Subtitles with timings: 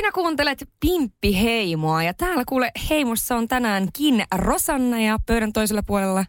[0.00, 6.24] Sinä kuuntelet Pimppi Heimoa ja täällä kuule heimossa on tänäänkin Rosanna ja pöydän toisella puolella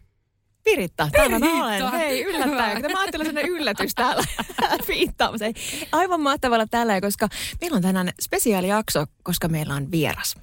[0.64, 1.92] Piritta, täällä mä olen.
[1.92, 2.92] Hei, yllättäen.
[2.92, 4.22] Mä ajattelin sellainen yllätys täällä
[4.88, 5.44] viittaamassa.
[5.92, 7.28] Aivan mahtavalla täällä, koska
[7.60, 10.34] meillä on tänään spesiaalijakso, koska meillä on vieras.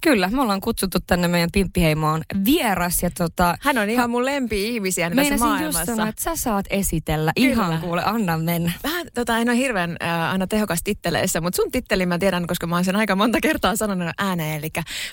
[0.00, 3.56] Kyllä, me ollaan kutsuttu tänne meidän Pimppiheimoon vieras ja tota...
[3.60, 5.84] Hän on ihan mun lempi-ihmisiä tässä Meinasin just maailmassa.
[5.84, 7.32] sanoa, että sä saat esitellä.
[7.36, 7.50] Kyllä.
[7.50, 8.72] Ihan kuule, anna mennä.
[8.84, 12.66] Vähän tota, en ole hirveän äh, aina tehokas titteleissä, mutta sun titteli mä tiedän, koska
[12.66, 14.58] mä oon sen aika monta kertaa sanonut ääneen.
[14.58, 14.70] Eli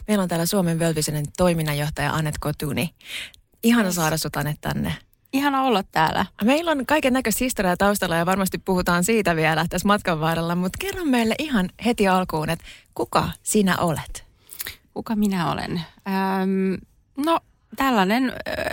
[0.08, 2.90] meillä on täällä Suomen Völvisen toiminnanjohtaja Anet Kotuni.
[3.64, 4.96] Ihana saada sut Anet tänne.
[5.34, 6.26] Ihana olla täällä.
[6.44, 10.78] Meillä on kaiken näköistä historiaa taustalla ja varmasti puhutaan siitä vielä tässä matkan varrella, mutta
[10.82, 14.29] kerro meille ihan heti alkuun, että kuka sinä olet?
[15.00, 15.82] Kuka minä olen?
[16.42, 16.78] Öm,
[17.26, 17.40] no,
[17.76, 18.24] tällainen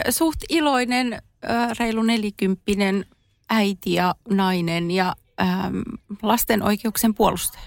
[0.06, 1.48] ö, suht iloinen, ö,
[1.78, 3.04] reilu nelikymppinen
[3.51, 5.82] äiti ja nainen ja öm,
[6.23, 7.64] lasten oikeuksien puolustaja.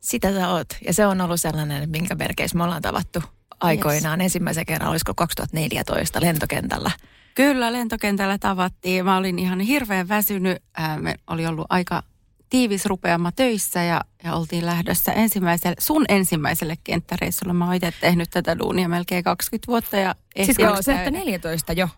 [0.00, 0.66] Sitä sä oot.
[0.86, 3.22] Ja se on ollut sellainen, minkä merkeissä me ollaan tavattu
[3.60, 4.20] aikoinaan.
[4.20, 6.90] Ensimmäisen kerran, olisiko 2014 lentokentällä.
[7.34, 9.04] Kyllä, lentokentällä tavattiin.
[9.04, 10.62] Mä olin ihan hirveän väsynyt.
[10.76, 12.02] Ää, Me oli ollut aika
[12.50, 17.52] tiivis rupeama töissä ja, ja oltiin lähdössä ensimmäiselle, sun ensimmäiselle kenttäreissulle.
[17.52, 20.72] Mä oon itse tehnyt tätä duunia melkein 20 vuotta ja Siis ehtinyt käydä.
[20.72, 21.88] 2014 jo.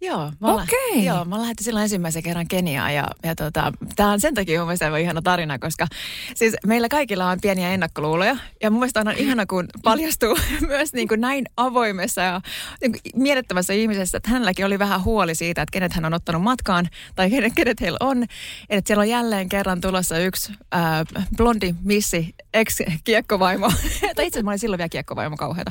[0.00, 1.04] Joo, mä Okei.
[1.04, 4.66] Joo, mä lähdettiin silloin ensimmäisen kerran Keniaan ja, ja tota, tämä on sen takia mun
[4.66, 5.86] mielestä ihana tarina, koska
[6.34, 10.36] siis meillä kaikilla on pieniä ennakkoluuloja ja mun mielestä on ihana, kun paljastuu
[10.66, 12.40] myös niin kuin näin avoimessa ja
[12.80, 16.42] niin kuin mielettömässä ihmisessä, että hänelläkin oli vähän huoli siitä, että kenet hän on ottanut
[16.42, 18.24] matkaan tai kenet, kenet heillä on,
[18.70, 21.04] että siellä on jälleen kerran tulossa yksi ää,
[21.36, 23.68] blondi missi, ex-kiekkovaimo,
[24.00, 25.70] tai itse asiassa mä olin silloin vielä kiekkovaimo kauheata,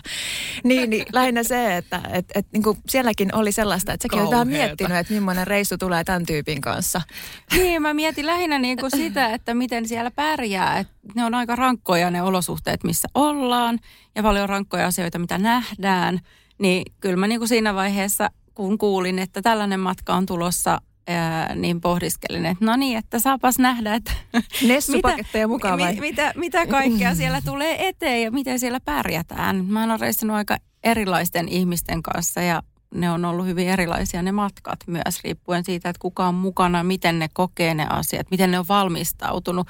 [0.63, 4.31] niin, niin lähinnä se, että et, et, niin kuin sielläkin oli sellaista, että säkin olet
[4.31, 7.01] vähän miettinyt, että millainen reissu tulee tämän tyypin kanssa.
[7.51, 10.79] Niin, mä mietin lähinnä niin kuin sitä, että miten siellä pärjää.
[10.79, 13.79] Et ne on aika rankkoja ne olosuhteet, missä ollaan
[14.15, 16.19] ja paljon rankkoja asioita, mitä nähdään.
[16.57, 21.55] Niin kyllä mä niin kuin siinä vaiheessa, kun kuulin, että tällainen matka on tulossa, ää,
[21.55, 24.11] niin pohdiskelin, että no niin, että saapas nähdä, että
[24.67, 25.93] Nessupaketteja mukaan vai?
[25.93, 29.65] mi, mitä, mitä kaikkea siellä tulee eteen ja miten siellä pärjätään.
[29.65, 32.63] Mä oon reissannut aika erilaisten ihmisten kanssa ja
[32.95, 37.19] ne on ollut hyvin erilaisia ne matkat myös, riippuen siitä, että kuka on mukana, miten
[37.19, 39.67] ne kokee ne asiat, miten ne on valmistautunut.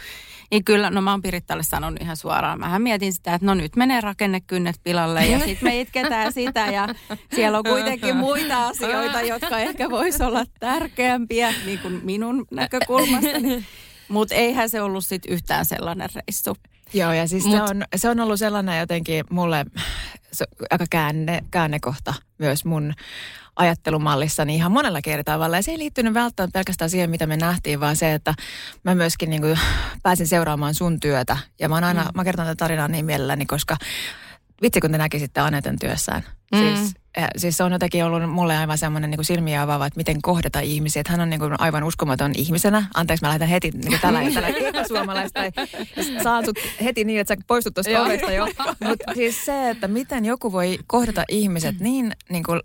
[0.52, 2.60] Niin kyllä, no mä oon Pirittalle sanonut ihan suoraan.
[2.60, 6.88] Mähän mietin sitä, että no nyt menee rakennekynnet pilalle ja sitten me itketään sitä ja
[7.36, 13.66] siellä on kuitenkin muita asioita, jotka ehkä vois olla tärkeämpiä niin kuin minun näkökulmastani.
[14.08, 16.58] Mutta eihän se ollut sitten yhtään sellainen reissu.
[16.94, 19.66] Joo, ja siis se, Mut- on, se on ollut sellainen jotenkin mulle
[20.36, 22.94] se, aika käänne, käännekohta myös mun
[23.56, 25.56] ajattelumallissani ihan monella eri tavalla.
[25.56, 28.34] Ja se ei liittynyt välttämättä pelkästään siihen, mitä me nähtiin, vaan se, että
[28.84, 29.60] mä myöskin niin kuin
[30.04, 31.38] pääsin seuraamaan sun työtä.
[31.60, 32.10] Ja mä aina, mm.
[32.16, 33.78] mä kerton tätä tarinaa niin mielelläni, koska
[34.62, 36.24] vitsi kun te näkisitte Aneten työssään.
[36.52, 36.60] Mm.
[36.60, 36.94] Siis,
[37.38, 41.00] siis se on jotenkin ollut mulle aivan semmoinen niin silmiä avaava, että miten kohdata ihmisiä.
[41.00, 42.86] Että hän on niin kuin aivan uskomaton ihmisenä.
[42.94, 45.40] Anteeksi, mä lähetän heti niin kuin tällä tällä epäsuomalaista.
[45.40, 45.52] Ja
[46.24, 48.46] Saan sut heti niin, että sä poistut tuosta ovesta jo.
[48.88, 52.62] Mutta siis se, että miten joku voi kohdata ihmiset niin, niin kuin,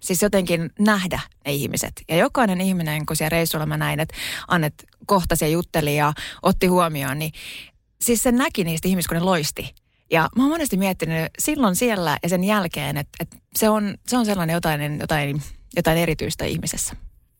[0.00, 1.92] siis jotenkin nähdä ne ihmiset.
[2.08, 4.14] Ja jokainen ihminen, kun siellä reissulla mä näin, että
[4.48, 4.74] Annet
[5.06, 7.32] kohtasi ja jutteli ja otti huomioon, niin
[8.00, 9.74] siis se näki niistä ihmisistä, kun ne loisti.
[10.10, 14.16] Ja mä oon monesti miettinyt silloin siellä ja sen jälkeen, että, että se, on, se
[14.16, 15.42] on sellainen jotain, jotain,
[15.76, 16.96] jotain erityistä ihmisessä,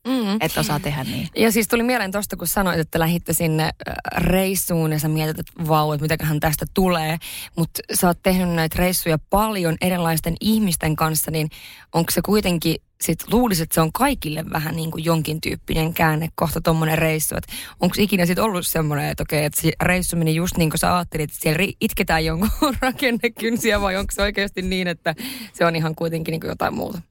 [0.07, 0.37] Mm.
[0.39, 1.27] että osaa tehdä niin.
[1.37, 5.39] Ja siis tuli mieleen tuosta, kun sanoit, että lähditte sinne äh, reissuun ja sä mietit,
[5.39, 7.17] että vau, että mitäköhän tästä tulee.
[7.55, 11.49] Mutta sä oot tehnyt näitä reissuja paljon erilaisten ihmisten kanssa, niin
[11.93, 16.29] onko se kuitenkin, sit luulisit, että se on kaikille vähän niin kuin jonkin tyyppinen käänne
[16.35, 17.35] kohta tommonen reissu.
[17.37, 20.79] Että onko ikinä sit ollut semmoinen, että okei, että se reissu meni just niin kuin
[20.79, 22.49] sä ajattelit, että siellä itketään jonkun
[22.81, 25.15] rakennekynsiä vai onko se oikeasti niin, että
[25.53, 27.01] se on ihan kuitenkin niin kuin jotain muuta?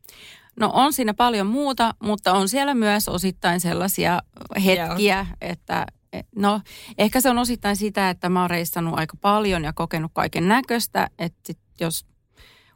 [0.57, 4.21] No on siinä paljon muuta, mutta on siellä myös osittain sellaisia
[4.65, 6.61] hetkiä, että e, no
[6.99, 11.11] ehkä se on osittain sitä, että mä oon reissannut aika paljon ja kokenut kaiken näköistä,
[11.19, 12.07] että sit jos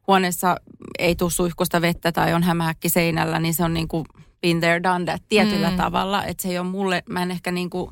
[0.06, 0.56] huoneessa
[0.98, 4.04] ei tule suihkusta vettä tai on hämähäkki seinällä, niin se on niin kuin
[4.40, 5.76] been there, done that tietyllä mm.
[5.76, 7.90] tavalla, että se ei ole mulle, mä en ehkä niin kuin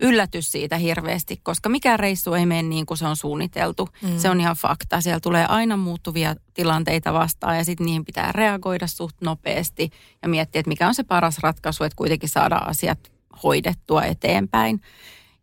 [0.00, 3.88] yllätys siitä hirveästi, koska mikään reissu ei mene niin kuin se on suunniteltu.
[4.02, 4.18] Mm.
[4.18, 5.00] Se on ihan fakta.
[5.00, 9.90] Siellä tulee aina muuttuvia tilanteita vastaan ja sitten niihin pitää reagoida suht nopeasti
[10.22, 13.12] ja miettiä, että mikä on se paras ratkaisu, että kuitenkin saadaan asiat
[13.42, 14.80] hoidettua eteenpäin.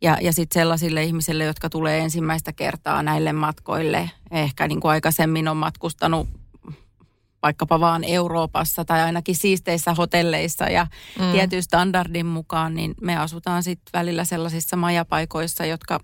[0.01, 5.47] Ja, ja sitten sellaisille ihmisille, jotka tulee ensimmäistä kertaa näille matkoille, ehkä niin kuin aikaisemmin
[5.47, 6.27] on matkustanut
[7.43, 10.87] vaikkapa vaan Euroopassa tai ainakin siisteissä hotelleissa ja
[11.19, 11.31] Mm.
[11.31, 15.99] tietyn standardin mukaan, niin me asutaan sitten välillä sellaisissa majapaikoissa, jotka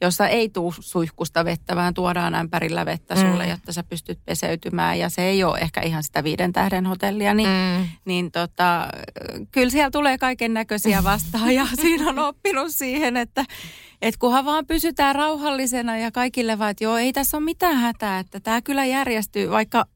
[0.00, 3.50] jossa ei tuu suihkusta vettä, vaan tuodaan ämpärillä vettä sulle, mm.
[3.50, 4.98] jotta sä pystyt peseytymään.
[4.98, 7.88] Ja se ei ole ehkä ihan sitä viiden tähden hotellia, niin, mm.
[8.04, 8.88] niin tota,
[9.50, 11.54] kyllä siellä tulee kaiken näköisiä vastaan.
[11.54, 13.44] Ja siinä on oppinut siihen, että
[14.02, 18.18] et kunhan vaan pysytään rauhallisena ja kaikille vaan, että joo, ei tässä ole mitään hätää,
[18.18, 19.86] että tämä kyllä järjestyy, vaikka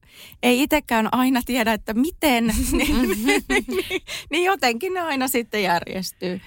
[0.43, 3.09] ei itsekään aina tiedä, että miten, niin,
[4.31, 6.41] niin jotenkin ne aina sitten järjestyy.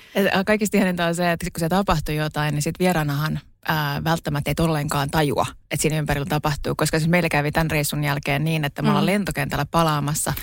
[0.45, 4.65] kaikista ihaniinta on se, että kun se tapahtuu jotain, niin sitten vieraanahan ää, välttämättä ei
[4.65, 6.75] ollenkaan tajua, että siinä ympärillä tapahtuu.
[6.75, 9.11] Koska siis meillä kävi tämän reissun jälkeen niin, että me ollaan mm.
[9.11, 10.33] lentokentällä palaamassa,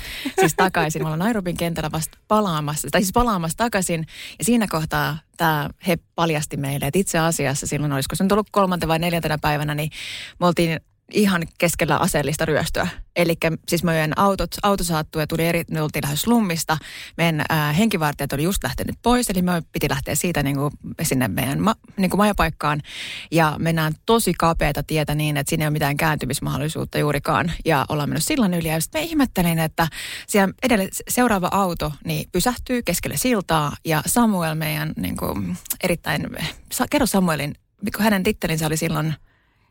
[0.41, 1.03] siis takaisin.
[1.03, 4.07] Me ollaan Nairobin kentällä vasta palaamassa, tai siis palaamassa takaisin.
[4.39, 8.51] Ja siinä kohtaa tämä he paljasti meille, että itse asiassa silloin olisiko se nyt ollut
[8.51, 9.91] kolmantena vai neljäntenä päivänä, niin
[10.41, 10.81] me oltiin
[11.13, 12.89] ihan keskellä aseellista ryöstöä.
[13.17, 13.37] Eli
[13.69, 16.79] siis meidän autot, auto saattui ja tuli eri, me oltiin lähes slummista.
[17.17, 20.73] Meidän ää, henkivartijat oli just lähtenyt pois, eli me piti lähteä siitä niin kuin,
[21.03, 22.83] sinne meidän ma, niin kuin majapaikkaan.
[23.31, 27.53] Ja mennään tosi kapeata tietä niin, että siinä ei ole mitään kääntymismahdollisuutta juurikaan.
[27.65, 28.69] Ja ollaan mennyt sillan yli.
[28.69, 29.89] Ja sitten me ihmettelin, että
[30.27, 33.73] siellä edelle seuraava auto niin pysähtyy keskelle siltaa.
[33.85, 36.27] Ja Samuel, meidän niin kuin, erittäin,
[36.91, 37.55] kerro Samuelin,
[37.99, 39.15] hänen tittelinsä oli silloin–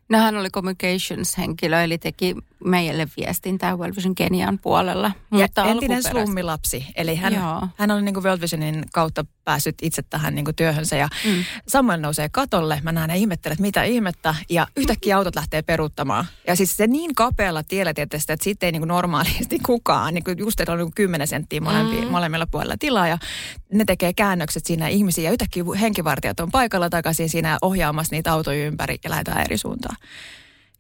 [0.10, 2.36] No hän oli communications-henkilö, eli teki
[2.66, 5.12] meille viestintää World Vision Kenian puolella.
[5.30, 7.34] Mutta ja entinen slummilapsi, eli hän,
[7.78, 10.96] hän oli niin kuin World Visionin kautta päässyt itse tähän niin kuin työhönsä.
[10.96, 11.44] Ja mm.
[11.68, 16.26] Samuel nousee katolle, mä näen ja ihmettelen, että mitä ihmettä, ja yhtäkkiä autot lähtee peruuttamaan.
[16.48, 20.24] Ja siis se niin kapealla tiellä tietysti, että siitä ei niin kuin normaalisti kukaan, niin
[20.24, 22.08] kuin just että on niin kuin 10 senttiä molempi, mm.
[22.08, 23.18] molemmilla puolilla tilaa, ja
[23.74, 28.66] ne tekee käännökset siinä ihmisiä, ja yhtäkkiä henkivartijat on paikalla takaisin siinä ohjaamassa niitä autoja
[28.66, 29.96] ympäri, ja lähdetään eri suuntaan.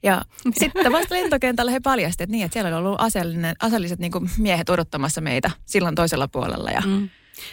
[0.03, 0.21] Ja
[0.59, 5.21] sitten vasta lentokentällä he paljastivat niin, että siellä oli ollut aseellinen, aseelliset niin miehet odottamassa
[5.21, 6.71] meitä silloin toisella puolella.
[6.71, 6.81] Ja...
[6.85, 7.09] Mm.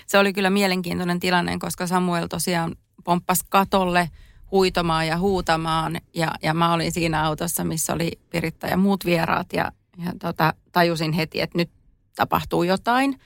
[0.06, 4.10] Se oli kyllä mielenkiintoinen tilanne, koska Samuel tosiaan pomppasi katolle
[4.50, 6.00] huitomaan ja huutamaan.
[6.14, 9.72] Ja, ja mä olin siinä autossa, missä oli Piritta ja muut vieraat ja,
[10.04, 11.70] ja tota, tajusin heti, että nyt
[12.16, 13.20] tapahtuu jotain.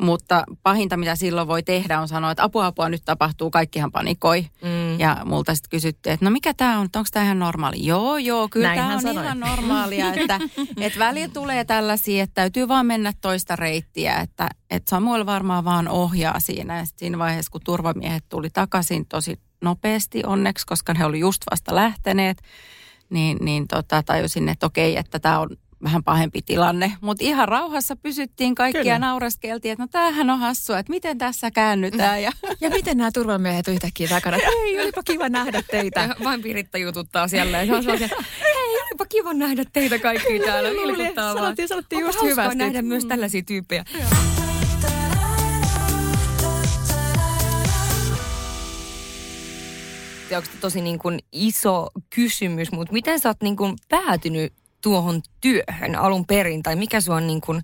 [0.00, 4.46] Mutta pahinta, mitä silloin voi tehdä, on sanoa, että apua, apua, nyt tapahtuu, kaikkihan panikoi.
[4.62, 5.00] Mm.
[5.00, 7.86] Ja multa sitten kysyttiin, että no mikä tämä on, onko tämä ihan normaali?
[7.86, 9.24] Joo, joo, kyllä tämä on sanoi.
[9.24, 10.40] ihan normaalia, että,
[10.80, 15.88] että välillä tulee tällaisia, että täytyy vaan mennä toista reittiä, että, että Samuel varmaan vaan
[15.88, 16.78] ohjaa siinä.
[16.78, 21.74] Ja siinä vaiheessa, kun turvamiehet tuli takaisin tosi nopeasti onneksi, koska he oli just vasta
[21.74, 22.42] lähteneet,
[23.10, 25.48] niin, niin tota, tajusin, että okei, että tämä on
[25.82, 26.92] vähän pahempi tilanne.
[27.00, 28.98] Mutta ihan rauhassa pysyttiin kaikkia Kyllä.
[28.98, 32.22] nauraskeltiin, että no tämähän on hassua, että miten tässä käännytään.
[32.22, 36.00] Ja, ja miten nämä turvamiehet yhtäkkiä takana, Hei, olipa kiva nähdä teitä.
[36.00, 37.62] Ja vain Piritta jututtaa siellä.
[37.62, 40.70] Ja se on hei, olipa kiva nähdä teitä kaikki täällä.
[40.70, 41.44] Vilkuttaa vaan.
[41.44, 42.58] Sanottiin, sanottiin just hyvästi.
[42.58, 43.08] nähdä myös mm.
[43.08, 43.84] tällaisia tyyppejä.
[50.36, 54.52] Onko tosi niin kuin iso kysymys, mutta miten sä oot niin kuin päätynyt
[54.86, 57.62] tuohon työhön alun perin, tai mikä sua on niin kuin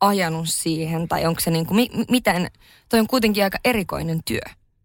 [0.00, 2.50] ajanut siihen, tai onko se niin kuin, mi, miten,
[2.88, 4.40] toi on kuitenkin aika erikoinen työ.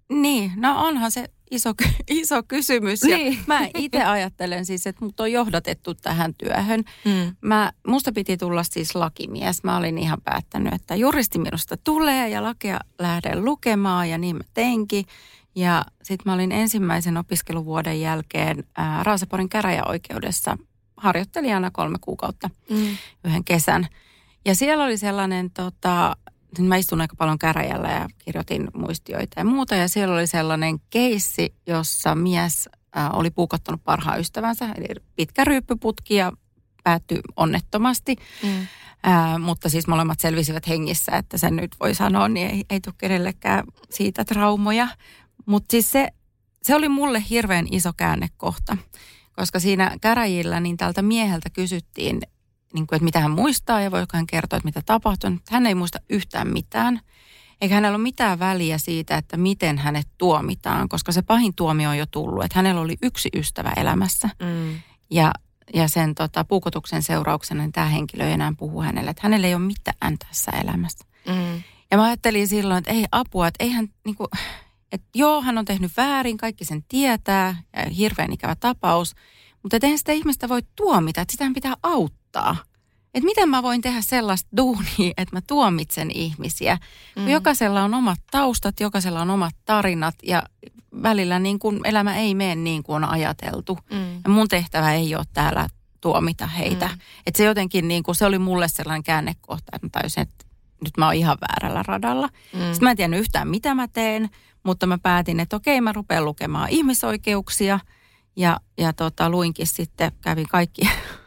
[0.09, 1.73] Niin, no onhan se iso,
[2.09, 3.03] iso kysymys.
[3.03, 3.33] Niin.
[3.33, 6.83] Ja mä itse ajattelen siis, että mut on johdatettu tähän työhön.
[7.05, 7.35] Mm.
[7.41, 9.63] Mä, musta piti tulla siis lakimies.
[9.63, 14.43] Mä olin ihan päättänyt, että juristi minusta tulee ja lakia lähden lukemaan ja niin mä
[14.53, 15.05] teinkin.
[15.55, 20.57] Ja sitten mä olin ensimmäisen opiskeluvuoden jälkeen ää, Raaseporin käräjäoikeudessa
[20.97, 22.97] harjoittelijana kolme kuukautta mm.
[23.23, 23.87] yhden kesän.
[24.45, 26.15] Ja siellä oli sellainen, tota,
[26.59, 29.75] mä istun aika paljon käräjällä ja kirjoitin muistioita ja muuta.
[29.75, 36.15] Ja siellä oli sellainen keissi, jossa mies äh, oli puukottanut parhaan ystävänsä, eli pitkä ryyppyputki
[36.15, 36.31] ja
[36.83, 38.15] päättyi onnettomasti.
[38.43, 38.67] Mm.
[39.07, 42.95] Äh, mutta siis molemmat selvisivät hengissä, että sen nyt voi sanoa, niin ei, ei tule
[42.97, 44.87] kenellekään siitä traumoja.
[45.45, 46.07] Mutta siis se,
[46.63, 48.77] se oli mulle hirveän iso käännekohta.
[49.37, 52.19] Koska siinä käräjillä niin tältä mieheltä kysyttiin,
[52.73, 55.31] niin kuin, että mitä hän muistaa ja voiko hän kertoa, että mitä tapahtui.
[55.49, 56.99] Hän ei muista yhtään mitään.
[57.61, 61.97] Eikä hänellä ole mitään väliä siitä, että miten hänet tuomitaan, koska se pahin tuomio on
[61.97, 62.43] jo tullut.
[62.43, 64.29] Että hänellä oli yksi ystävä elämässä.
[64.39, 64.79] Mm.
[65.11, 65.31] Ja,
[65.73, 69.55] ja sen tota, puukotuksen seurauksena niin tämä henkilö ei enää puhu hänelle, että hänellä ei
[69.55, 71.05] ole mitään tässä elämässä.
[71.27, 71.63] Mm.
[71.91, 74.27] Ja mä ajattelin silloin, että ei apua, että eihän niin kuin,
[74.91, 79.15] että joo, hän on tehnyt väärin, kaikki sen tietää, ja hirveän ikävä tapaus,
[79.63, 82.55] mutta eihän sitä ihmistä voi tuomita, että sitä pitää auttaa.
[83.13, 86.77] Että miten mä voin tehdä sellaista duunia, että mä tuomitsen ihmisiä.
[87.15, 87.27] Mm.
[87.27, 90.43] Jokaisella on omat taustat, jokaisella on omat tarinat ja
[91.03, 93.79] välillä niin kuin elämä ei mene niin kuin on ajateltu.
[93.91, 94.15] Mm.
[94.23, 95.69] Ja mun tehtävä ei ole täällä
[96.01, 96.87] tuomita heitä.
[96.87, 96.99] Mm.
[97.25, 100.45] Että se jotenkin niin kuin, se oli mulle sellainen käännekohta, että mä tajusin, että
[100.83, 102.27] nyt mä oon ihan väärällä radalla.
[102.53, 102.59] Mm.
[102.59, 104.29] Sitten mä en tiennyt yhtään, mitä mä teen.
[104.67, 107.79] Mutta mä päätin, että okei, mä rupean lukemaan ihmisoikeuksia
[108.35, 110.81] ja, ja tota, luinkin sitten, kävin kaikki,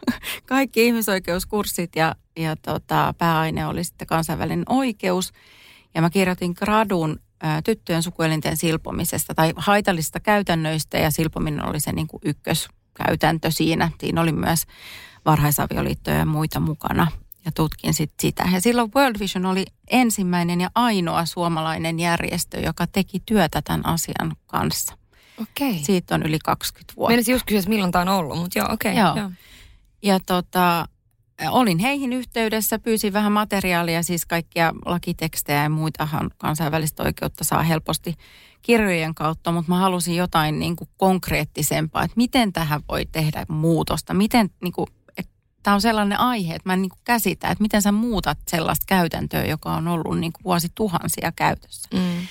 [0.46, 5.32] kaikki ihmisoikeuskurssit ja, ja tota, pääaine oli sitten kansainvälinen oikeus.
[5.94, 7.20] Ja mä kirjoitin gradun
[7.64, 13.90] tyttöjen sukuelinten silpomisesta tai haitallisista käytännöistä ja silpominen oli se niin kuin ykköskäytäntö siinä.
[14.00, 14.64] Siinä oli myös
[15.24, 17.06] varhaisavioliittoja ja muita mukana
[17.44, 18.48] ja tutkin sit sitä.
[18.52, 24.36] Ja silloin World Vision oli ensimmäinen ja ainoa suomalainen järjestö, joka teki työtä tämän asian
[24.46, 24.98] kanssa.
[25.42, 25.78] Okei.
[25.78, 27.10] Siitä on yli 20 vuotta.
[27.10, 28.96] Meinasin just kysyä, milloin tämä on ollut, mutta joo, okei.
[28.96, 29.30] Joo.
[30.02, 30.88] Ja tota,
[31.50, 38.14] olin heihin yhteydessä, pyysin vähän materiaalia, siis kaikkia lakitekstejä ja muitahan kansainvälistä oikeutta saa helposti
[38.62, 44.14] kirjojen kautta, mutta mä halusin jotain niin kuin konkreettisempaa, että miten tähän voi tehdä muutosta,
[44.14, 44.86] miten niin kuin,
[45.62, 48.84] tämä on sellainen aihe, että mä en niin kuin käsitä, että miten sä muutat sellaista
[48.88, 51.88] käytäntöä, joka on ollut niin kuin vuosituhansia käytössä.
[51.94, 52.26] Mm.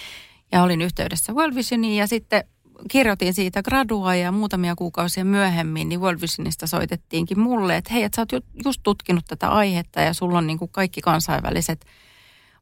[0.52, 2.44] Ja olin yhteydessä World Visioniin ja sitten
[2.88, 8.16] kirjoitin siitä gradua ja muutamia kuukausia myöhemmin, niin World Visionista soitettiinkin mulle, että hei, että
[8.16, 11.86] sä oot ju- just tutkinut tätä aihetta ja sulla on niin kuin kaikki kansainväliset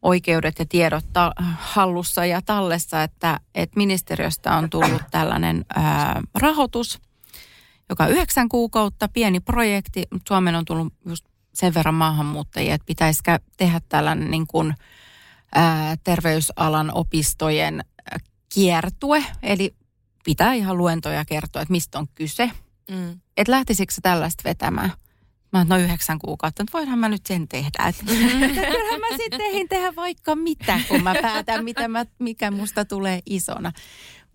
[0.01, 6.99] oikeudet ja tiedot ta- hallussa ja tallessa, että, että ministeriöstä on tullut tällainen ää, rahoitus,
[7.89, 12.85] joka on yhdeksän kuukautta, pieni projekti, mutta Suomeen on tullut just sen verran maahanmuuttajia, että
[12.85, 14.73] pitäisi kä- tehdä tällainen niin kuin,
[15.55, 17.83] ää, terveysalan opistojen
[18.53, 19.75] kiertue, eli
[20.25, 22.51] pitää ihan luentoja kertoa, että mistä on kyse.
[22.91, 23.19] Mm.
[23.37, 24.91] Että lähtisikö tällaista vetämään?
[25.53, 27.87] Mä no yhdeksän kuukautta, että voinhan mä nyt sen tehdä.
[27.89, 28.03] Että
[28.71, 33.71] kyllähän mä sitten tehdä vaikka mitä, kun mä päätän, mitä mä, mikä musta tulee isona.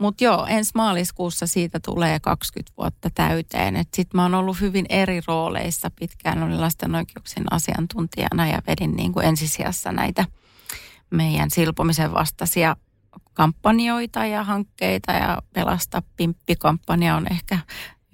[0.03, 3.75] Mutta joo, ensi maaliskuussa siitä tulee 20 vuotta täyteen.
[3.95, 6.43] Sitten mä oon ollut hyvin eri rooleissa pitkään.
[6.43, 10.25] Olin lasten oikeuksien asiantuntijana ja vedin niin kuin ensisijassa näitä
[11.11, 12.77] meidän silpomisen vastaisia
[13.33, 17.59] kampanjoita ja hankkeita ja Pelasta Pimppi-kampanja on ehkä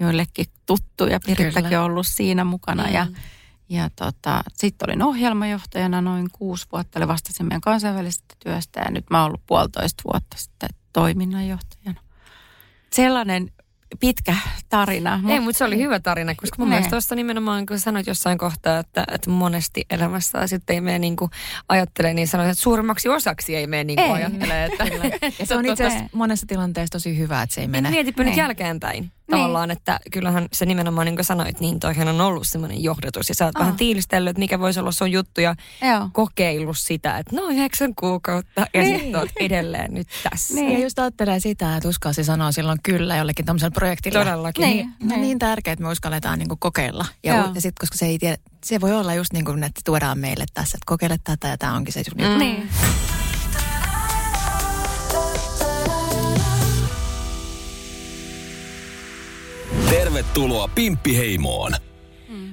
[0.00, 2.86] joillekin tuttu ja Pirittäkin on ollut siinä mukana.
[2.86, 2.92] Mm.
[2.92, 3.06] Ja,
[3.68, 9.04] ja tota, sitten olin ohjelmajohtajana noin kuusi vuotta, eli vastasin meidän kansainvälisestä työstä ja nyt
[9.10, 12.00] mä oon ollut puolitoista vuotta sitten toiminnanjohtajana.
[12.92, 13.50] Sellainen
[14.00, 14.36] pitkä
[14.68, 15.20] tarina.
[15.28, 16.74] Ei, mutta se oli hyvä tarina, koska mun Ne.
[16.74, 21.16] mielestä tuossa nimenomaan, kun sanoit jossain kohtaa, että, että monesti elämässä sitten ei mene niin
[21.16, 21.30] kuin
[21.68, 24.12] ajattelee, niin sanoit, että suurimmaksi osaksi ei mene niin kuin Ei.
[24.12, 24.64] ajattelee.
[24.64, 24.84] Että,
[25.38, 27.90] Ja se on itse asiassa monessa tilanteessa tosi hyvä, että se ei mene.
[27.90, 28.38] Mietipä nyt Niin.
[28.38, 33.28] jälkeenpäin tavallaan, että kyllähän se nimenomaan niin kuin sanoit, niin toihan on ollut semmoinen johdatus
[33.28, 33.60] ja sä oot Ah.
[33.60, 36.08] vähän tiilistellyt, että mikä voisi olla sun juttu ja Joo.
[36.12, 39.00] kokeillut sitä, että no yhdeksän kuukautta ja Niin.
[39.00, 40.54] sitten oot edelleen nyt tässä.
[40.54, 40.72] Niin.
[40.72, 44.18] Ja just ajattelee sitä, että uskalsi sanoa silloin kyllä jollekin tämmöiselle projektille.
[44.18, 44.62] Todellakin.
[44.62, 44.76] Niin.
[44.98, 45.20] Niin, niin.
[45.20, 47.06] niin tärkeää, että me uskalletaan niin kuin kokeilla.
[47.24, 47.44] Ja, Joo.
[47.54, 50.44] ja sitten, koska se ei tiedä, se voi olla just niin kuin, että tuodaan meille
[50.54, 52.38] tässä, että kokeile tätä ja tämä onkin se just Mm.
[52.38, 52.68] Niin.
[60.18, 61.72] Tervetuloa Pimppiheimoon.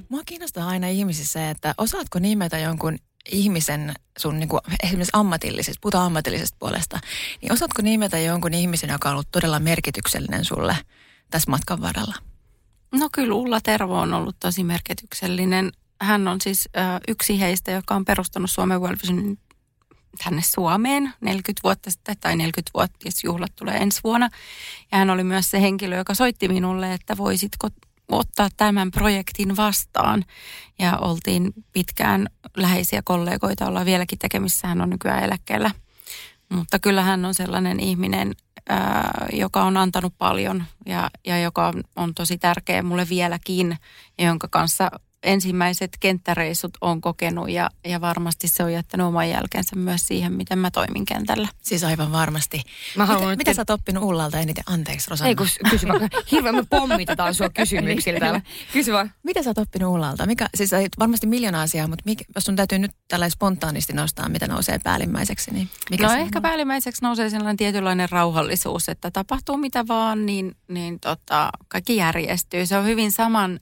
[0.08, 2.98] Mua kiinnostaa aina ihmisissä että osaatko nimetä jonkun
[3.32, 6.98] ihmisen sun niin kuin, esimerkiksi ammatillisesta, puhutaan ammatillisesta puolesta,
[7.42, 10.76] niin osaatko nimetä jonkun ihmisen, joka on ollut todella merkityksellinen sulle
[11.30, 12.14] tässä matkan varrella?
[12.94, 15.72] No kyllä Ulla Tervo on ollut tosi merkityksellinen.
[16.00, 19.38] Hän on siis ö, yksi heistä, joka on perustanut Suomen World Visionin
[20.24, 24.28] tänne Suomeen 40 vuotta sitten, tai 40-vuotias juhlat tulee ensi vuonna.
[24.92, 27.68] Ja hän oli myös se henkilö, joka soitti minulle, että voisitko
[28.08, 30.24] ottaa tämän projektin vastaan.
[30.78, 35.70] Ja oltiin pitkään läheisiä kollegoita, ollaan vieläkin tekemissä, hän on nykyään eläkkeellä.
[36.48, 38.32] Mutta kyllä hän on sellainen ihminen,
[38.68, 43.78] ää, joka on antanut paljon ja, ja joka on, on tosi tärkeä mulle vieläkin,
[44.18, 44.90] ja jonka kanssa
[45.22, 50.58] ensimmäiset kenttäreissut on kokenut ja, ja varmasti se on jättänyt oman jälkeensä myös siihen, miten
[50.58, 51.48] mä toimin kentällä.
[51.62, 52.62] Siis aivan varmasti.
[52.96, 54.64] Mä haluan mitä, nyt- mitä sä oot oppinut Ullalta eniten?
[54.66, 55.28] Anteeksi Rosanna.
[55.28, 56.00] Ei kun kysy vaan.
[56.32, 58.40] Hirveän me pommitetaan sua kysymyksillä täällä.
[58.72, 59.12] Kysy vaan.
[59.22, 60.26] Mitä sä oot oppinut Ullalta?
[60.26, 64.48] Mikä, siis varmasti miljoona asiaa, mutta mikä, jos sun täytyy nyt tällä spontaanisti nostaa, mitä
[64.48, 66.42] nousee päällimmäiseksi, niin mikä no se ehkä on?
[66.42, 72.66] päällimmäiseksi nousee sellainen tietynlainen rauhallisuus, että tapahtuu mitä vaan, niin, niin tota, kaikki järjestyy.
[72.66, 73.60] Se on hyvin saman,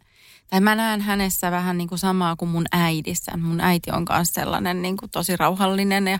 [0.50, 3.36] tai mä näen hänessä vähän niin kuin samaa kuin mun äidissä.
[3.36, 6.18] Mun äiti on myös sellainen niin kuin tosi rauhallinen ja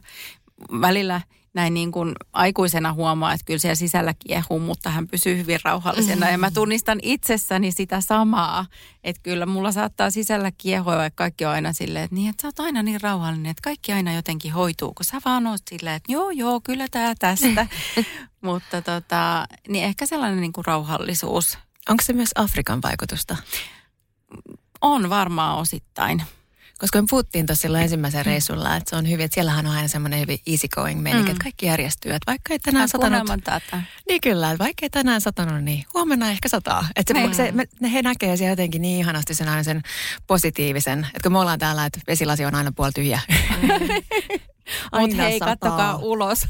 [0.81, 1.21] välillä
[1.55, 6.31] näin niin kuin aikuisena huomaa, että kyllä siellä sisällä kiehuu, mutta hän pysyy hyvin rauhallisena.
[6.31, 8.67] Ja mä tunnistan itsessäni sitä samaa,
[9.05, 12.49] että kyllä mulla saattaa sisällä kiehua, vaikka kaikki on aina silleen, että niin, että sä
[12.49, 16.13] oot aina niin rauhallinen, että kaikki aina jotenkin hoituu, kun sä vaan oot silleen, että
[16.13, 17.67] joo, joo, kyllä tää tästä.
[18.47, 23.37] mutta tota, niin ehkä sellainen niin kuin rauhallisuus Onko se myös Afrikan vaikutusta?
[24.85, 26.23] On varmaan osittain.
[26.79, 29.89] Koska me puhuttiin tuossa silloin ensimmäisen reissulla, että se on hyvin, että siellähän on aina
[29.89, 31.33] semmoinen hyvin easy going meininki, mm.
[31.33, 32.13] että kaikki järjestyy.
[32.13, 33.45] Että vaikka ei tänään satanut...
[33.45, 33.83] tätä.
[34.09, 36.89] Niin kyllä, että vaikka ei tänään satanut, niin huomenna ehkä sataa.
[36.97, 39.83] Että se, se, me, he näkee siellä jotenkin niin ihanasti sen aina sen
[40.27, 40.99] positiivisen.
[40.99, 43.21] Että kun me ollaan täällä, että vesilasi on aina puoli tyhjä.
[43.63, 43.69] Mm.
[45.01, 45.57] Mutta hei, sataa.
[45.57, 46.47] kattokaa ulos.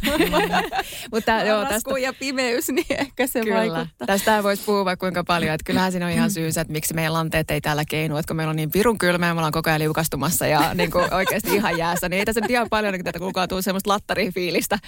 [1.12, 1.99] Mutta joo, tästä...
[1.99, 3.56] ja pimeys, niin ehkä se Kyllä.
[3.56, 4.06] vaikuttaa.
[4.06, 5.54] Tästä voisi puhua vaikka kuinka paljon.
[5.54, 8.16] Että kyllähän siinä on ihan syysä, että miksi meidän lanteet ei täällä keinu.
[8.16, 10.90] Että kun meillä on niin pirun kylmä ja me ollaan koko ajan liukastumassa ja niin
[10.90, 13.90] kuin oikeasti ihan jäässä, niin ei tässä nyt ihan paljon niin tätä kuulkaa tuu semmoista
[13.90, 14.78] lattarifiilistä.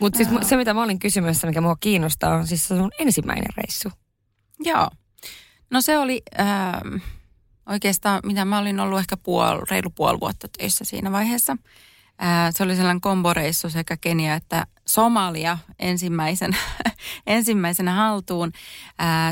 [0.00, 3.88] Mutta siis se, mitä mä olin kysymässä, mikä mua kiinnostaa, on siis sun ensimmäinen reissu.
[4.60, 4.88] Joo.
[5.70, 6.22] No se oli...
[6.40, 6.96] Ähm,
[7.68, 11.56] oikeastaan, mitä mä olin ollut ehkä puol, reilu puoli vuotta töissä siinä vaiheessa.
[12.50, 16.56] Se oli sellainen komboreissu sekä Kenia että Somalia ensimmäisen,
[17.26, 18.52] ensimmäisenä haltuun.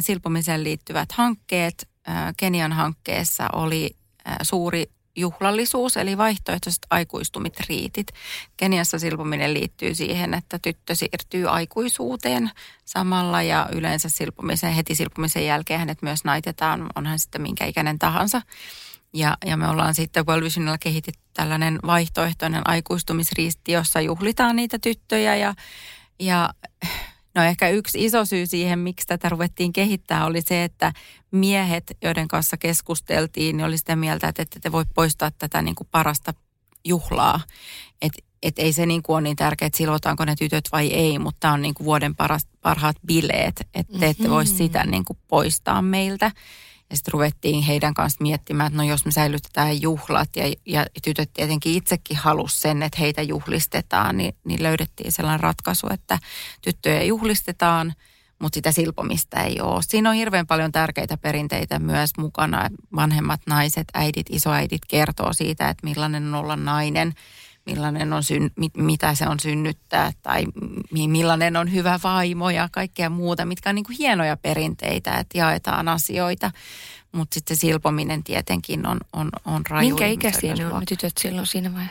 [0.00, 1.88] Silpomiseen liittyvät hankkeet.
[2.36, 3.96] Kenian hankkeessa oli
[4.42, 8.06] suuri juhlallisuus, eli vaihtoehtoiset aikuistumit riitit.
[8.56, 12.50] Keniassa silpominen liittyy siihen, että tyttö siirtyy aikuisuuteen
[12.84, 18.42] samalla ja yleensä silpomisen, heti silpomisen jälkeen hänet myös naitetaan, onhan sitten minkä ikäinen tahansa.
[19.14, 25.36] Ja, ja me ollaan sitten World Visionilla kehitetty tällainen vaihtoehtoinen aikuistumisriisti, jossa juhlitaan niitä tyttöjä
[25.36, 25.54] ja,
[26.18, 26.50] ja
[27.34, 30.92] No ehkä yksi iso syy siihen, miksi tätä ruvettiin kehittää, oli se, että
[31.30, 35.74] miehet, joiden kanssa keskusteltiin, niin oli sitä mieltä, että ette te voi poistaa tätä niin
[35.74, 36.34] kuin parasta
[36.84, 37.40] juhlaa.
[38.02, 41.18] Että et ei se niin kuin ole niin tärkeää, että silvotaanko ne tytöt vai ei,
[41.18, 45.04] mutta tämä on niin kuin vuoden paras, parhaat bileet, että te ette voi sitä niin
[45.04, 46.30] kuin poistaa meiltä.
[46.92, 51.30] Ja sitten ruvettiin heidän kanssa miettimään, että no jos me säilytetään juhlat ja, ja tytöt
[51.32, 56.18] tietenkin itsekin halusi sen, että heitä juhlistetaan, niin, niin löydettiin sellainen ratkaisu, että
[56.62, 57.92] tyttöjä juhlistetaan,
[58.38, 59.80] mutta sitä silpomista ei ole.
[59.82, 62.68] Siinä on hirveän paljon tärkeitä perinteitä myös mukana.
[62.96, 67.12] Vanhemmat naiset, äidit, isoäidit kertoo siitä, että millainen on olla nainen–
[67.66, 70.44] millainen on syn, mit, mitä se on synnyttää tai
[70.90, 75.88] millainen on hyvä vaimo ja kaikkea muuta, mitkä on niin kuin hienoja perinteitä, että jaetaan
[75.88, 76.50] asioita.
[77.12, 79.88] Mutta sitten se silpominen tietenkin on, on, on raju.
[79.88, 81.84] Minkä ikäisiä ne on ne tytöt silloin siinä vai?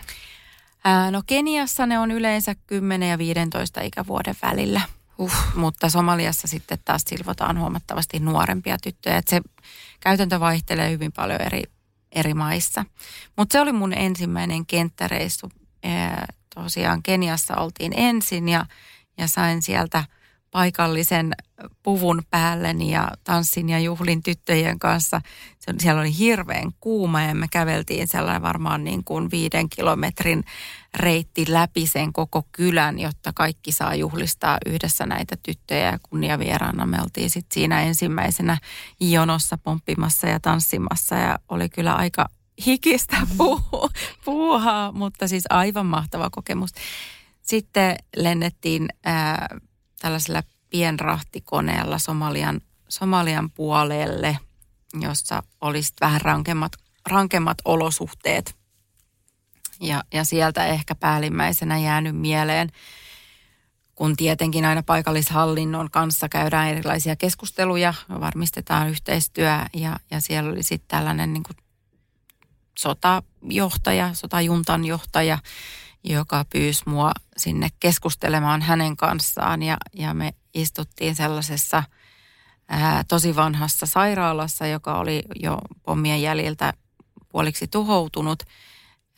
[0.84, 4.82] Ää, no Keniassa ne on yleensä 10 ja 15 ikävuoden välillä.
[5.18, 5.32] Uh.
[5.56, 9.18] Mutta Somaliassa sitten taas silvotaan huomattavasti nuorempia tyttöjä.
[9.18, 9.42] Et se
[10.00, 11.64] käytäntö vaihtelee hyvin paljon eri,
[12.12, 12.86] eri maissa.
[13.38, 15.52] Mutta se oli mun ensimmäinen kenttäreissu
[16.56, 18.66] tosiaan Keniassa oltiin ensin ja,
[19.18, 20.04] ja sain sieltä
[20.52, 21.34] paikallisen
[21.84, 25.22] puvun päälleni ja tanssin ja juhlin tyttöjen kanssa.
[25.80, 30.44] Siellä oli hirveän kuuma ja me käveltiin sellainen varmaan niin kuin viiden kilometrin
[30.94, 36.86] reitti läpi sen koko kylän, jotta kaikki saa juhlistaa yhdessä näitä tyttöjä ja kunniavieraana.
[36.86, 38.58] Me oltiin sitten siinä ensimmäisenä
[39.00, 42.30] jonossa pomppimassa ja tanssimassa ja oli kyllä aika
[42.66, 43.90] hikistä puu,
[44.26, 46.72] puuhaa, mutta siis aivan mahtava kokemus.
[47.42, 49.60] Sitten lennettiin ää,
[50.00, 54.38] tällaisella pienrahtikoneella Somalian, Somalian puolelle,
[55.02, 56.72] jossa olisi vähän rankemmat,
[57.10, 58.56] rankemmat olosuhteet.
[59.82, 62.70] Ja, ja sieltä ehkä päällimmäisenä jäänyt mieleen,
[63.96, 70.88] kun tietenkin aina paikallishallinnon kanssa käydään erilaisia keskusteluja, varmistetaan yhteistyö ja, ja siellä oli sitten
[70.88, 71.58] tällainen niin kuin
[72.80, 75.38] sotajohtaja, sotajuntan johtaja,
[76.04, 81.84] joka pyysi mua sinne keskustelemaan hänen kanssaan ja, ja me istuttiin sellaisessa
[82.68, 86.74] ää, tosi vanhassa sairaalassa, joka oli jo pommien jäljiltä
[87.30, 88.44] puoliksi tuhoutunut.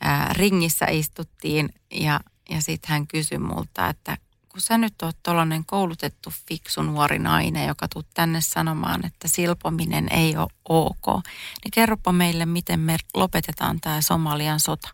[0.00, 4.16] Ää, ringissä istuttiin ja, ja sitten hän kysyi multa, että
[4.54, 10.08] kun sä nyt oot tuollainen koulutettu fiksu nuori nainen, joka tuut tänne sanomaan, että silpominen
[10.12, 11.24] ei ole ok,
[11.64, 14.88] niin kerropa meille, miten me lopetetaan tämä Somalian sota.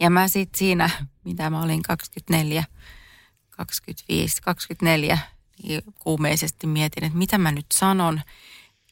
[0.00, 0.90] Ja mä sitten siinä,
[1.24, 2.64] mitä mä olin 24,
[3.50, 5.18] 25, 24,
[5.62, 8.20] niin kuumeisesti mietin, että mitä mä nyt sanon,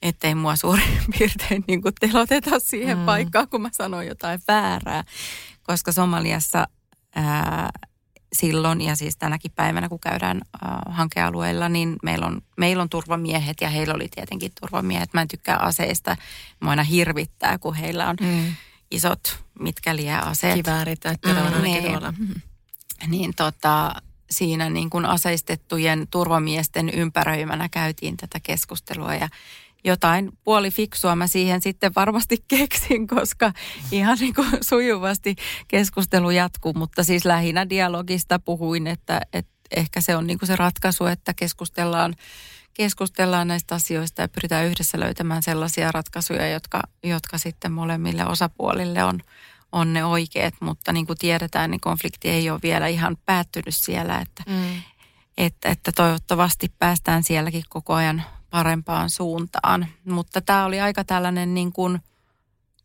[0.03, 3.05] ettei mua suurin piirtein niin kuin teloteta siihen mm.
[3.05, 5.05] paikkaan, kun mä sanon jotain väärää.
[5.63, 6.67] Koska Somaliassa
[7.15, 7.71] ää,
[8.33, 13.61] silloin ja siis tänäkin päivänä, kun käydään äh, hankealueilla, niin meillä on, meillä on turvamiehet
[13.61, 15.15] ja heillä oli tietenkin turvamiehet.
[15.15, 16.17] Mä en tykkää aseista.
[16.61, 18.55] Mä aina hirvittää, kun heillä on mm.
[18.91, 20.55] isot, mitkä liää aseet.
[20.55, 21.85] Kiväärit tai mm, niin,
[22.19, 22.41] mm.
[23.07, 23.95] niin tota,
[24.31, 29.29] siinä niin kuin aseistettujen turvamiesten ympäröimänä käytiin tätä keskustelua ja
[29.85, 33.53] jotain puolifiksua mä siihen sitten varmasti keksin, koska
[33.93, 35.37] ihan niin kuin sujuvasti
[35.69, 40.57] keskustelu jatkuu, mutta siis lähinnä dialogista puhuin, että, että ehkä se on niin kuin se
[40.57, 42.15] ratkaisu, että keskustellaan,
[42.75, 49.21] keskustellaan näistä asioista ja pyritään yhdessä löytämään sellaisia ratkaisuja, jotka, jotka sitten molemmille osapuolille on,
[49.73, 50.55] on ne oikeat.
[50.61, 54.83] Mutta niin kuin tiedetään, niin konflikti ei ole vielä ihan päättynyt siellä, että, mm.
[55.39, 59.87] että, että toivottavasti päästään sielläkin koko ajan parempaan suuntaan.
[60.05, 61.99] Mutta tämä oli aika tällainen niin kuin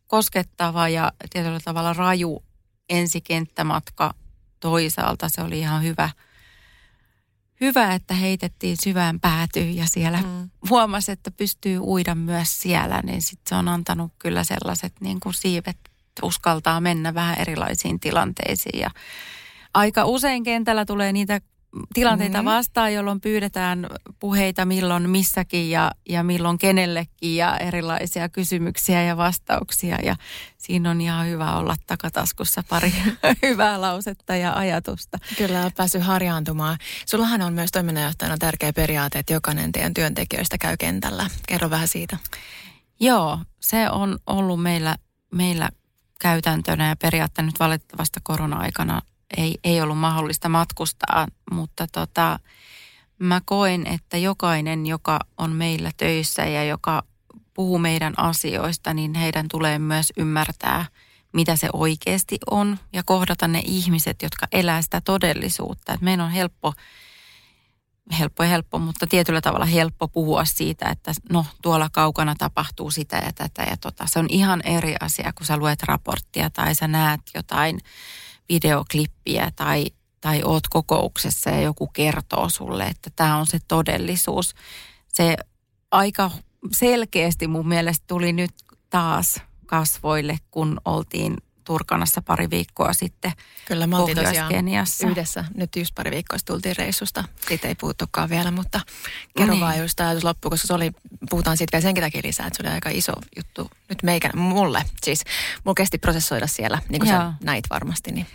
[0.06, 2.42] koskettava ja tietyllä tavalla raju
[2.88, 4.14] ensikenttämatka
[4.60, 5.28] toisaalta.
[5.28, 6.10] Se oli ihan hyvä,
[7.60, 10.50] hyvä että heitettiin syvään päätyyn ja siellä mm.
[10.70, 13.00] huomasi, että pystyy uida myös siellä.
[13.02, 15.78] Niin sitten se on antanut kyllä sellaiset niin kuin siivet,
[16.22, 18.80] uskaltaa mennä vähän erilaisiin tilanteisiin.
[18.80, 18.90] Ja
[19.74, 21.40] aika usein kentällä tulee niitä
[21.94, 22.50] tilanteita mm-hmm.
[22.50, 23.86] vastaan, jolloin pyydetään
[24.18, 29.98] puheita milloin missäkin ja, ja milloin kenellekin ja erilaisia kysymyksiä ja vastauksia.
[30.02, 30.16] Ja
[30.58, 32.92] siinä on ihan hyvä olla takataskussa pari
[33.42, 35.18] hyvää lausetta ja ajatusta.
[35.38, 36.78] Kyllä, on päässyt harjaantumaan.
[37.06, 41.30] Sullahan on myös toiminnanjohtajana tärkeä periaate, että jokainen teidän työntekijöistä käy kentällä.
[41.48, 42.16] Kerro vähän siitä.
[43.00, 44.96] Joo, se on ollut meillä,
[45.32, 45.70] meillä
[46.20, 49.02] käytäntönä ja periaatteessa nyt valitettavasta korona-aikana
[49.36, 52.38] ei, ei ollut mahdollista matkustaa, mutta tota,
[53.18, 57.02] mä koen, että jokainen, joka on meillä töissä ja joka
[57.54, 60.86] puhuu meidän asioista, niin heidän tulee myös ymmärtää,
[61.32, 65.92] mitä se oikeasti on ja kohdata ne ihmiset, jotka elää sitä todellisuutta.
[65.92, 66.72] Et meidän on helppo,
[68.18, 73.16] helppo ja helppo, mutta tietyllä tavalla helppo puhua siitä, että no tuolla kaukana tapahtuu sitä
[73.16, 74.06] ja tätä ja tota.
[74.06, 77.80] Se on ihan eri asia, kun sä luet raporttia tai sä näet jotain
[78.48, 79.86] videoklippiä tai,
[80.20, 84.54] tai oot kokouksessa ja joku kertoo sulle, että tämä on se todellisuus.
[85.08, 85.36] Se
[85.90, 86.30] aika
[86.72, 88.54] selkeästi mun mielestä tuli nyt
[88.90, 93.32] taas kasvoille, kun oltiin Turkanassa pari viikkoa sitten
[93.64, 94.52] Kyllä, me oltiin tosiaan
[95.10, 95.44] yhdessä.
[95.54, 97.24] Nyt just pari viikkoa tultiin reissusta.
[97.48, 98.80] Siitä ei puhuttukaan vielä, mutta
[99.36, 99.60] kerro no niin.
[99.60, 100.90] vaan just ajatus loppu, koska se oli,
[101.30, 104.82] puhutaan siitä vielä senkin takia lisää, että se oli aika iso juttu nyt meikän, mulle.
[105.04, 105.24] Siis
[105.64, 108.12] mulla kesti prosessoida siellä, niin kuin sä näit varmasti.
[108.12, 108.26] Niin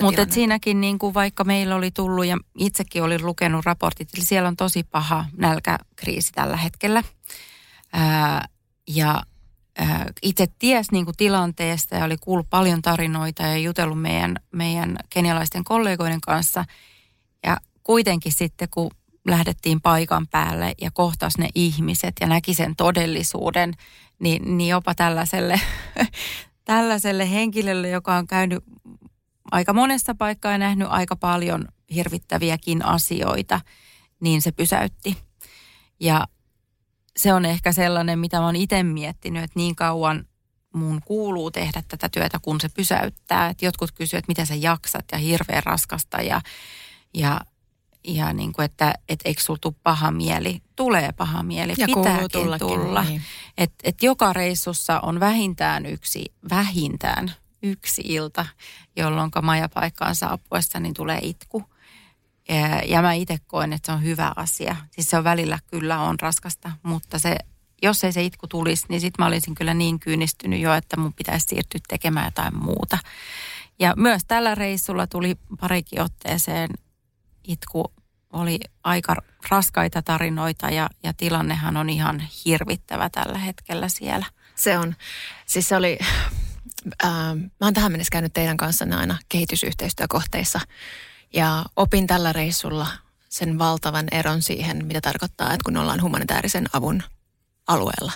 [0.00, 4.48] mutta siinäkin niin kuin vaikka meillä oli tullut ja itsekin olin lukenut raportit, eli siellä
[4.48, 7.02] on tosi paha nälkäkriisi tällä hetkellä.
[7.92, 8.48] Ää,
[8.88, 9.22] ja
[10.22, 15.64] itse ties niin kuin tilanteesta ja oli kuullut paljon tarinoita ja jutellut meidän, meidän kenialaisten
[15.64, 16.64] kollegoiden kanssa.
[17.46, 18.90] Ja kuitenkin sitten, kun
[19.26, 23.74] lähdettiin paikan päälle ja kohtas ne ihmiset ja näki sen todellisuuden,
[24.18, 25.60] niin, niin jopa tällaiselle,
[26.64, 28.64] tällaiselle henkilölle, joka on käynyt
[29.50, 33.60] aika monessa paikkaa ja nähnyt aika paljon hirvittäviäkin asioita,
[34.20, 35.16] niin se pysäytti.
[36.00, 36.26] Ja
[37.20, 40.24] se on ehkä sellainen, mitä mä oon itse miettinyt, että niin kauan
[40.74, 43.48] mun kuuluu tehdä tätä työtä, kun se pysäyttää.
[43.48, 46.40] Että jotkut kysyvät, että miten sä jaksat ja hirveän raskasta ja,
[47.14, 47.40] ja,
[48.04, 50.62] ja niin kuin, että et eikö sul tule paha mieli.
[50.76, 53.04] Tulee paha mieli, ja pitääkin tulla.
[53.04, 53.22] Niin.
[53.58, 58.46] Että et joka reissussa on vähintään yksi, vähintään yksi ilta,
[58.96, 61.64] jolloin majapaikkaan saapuessa niin tulee itku.
[62.86, 64.76] Ja mä itse koen, että se on hyvä asia.
[64.90, 67.36] Siis se on välillä kyllä on raskasta, mutta se,
[67.82, 71.12] jos ei se itku tulisi, niin sitten mä olisin kyllä niin kyynistynyt jo, että mun
[71.12, 72.98] pitäisi siirtyä tekemään jotain muuta.
[73.78, 76.70] Ja myös tällä reissulla tuli parikin otteeseen
[77.44, 77.92] itku.
[78.32, 79.16] Oli aika
[79.48, 84.26] raskaita tarinoita ja, ja tilannehan on ihan hirvittävä tällä hetkellä siellä.
[84.54, 84.96] Se on.
[85.46, 85.98] Siis se oli,
[87.04, 90.60] äh, mä oon tähän mennessä käynyt teidän kanssa aina kehitysyhteistyökohteissa
[91.34, 92.86] ja opin tällä reissulla
[93.28, 97.02] sen valtavan eron siihen, mitä tarkoittaa, että kun ollaan humanitaarisen avun
[97.66, 98.12] alueella.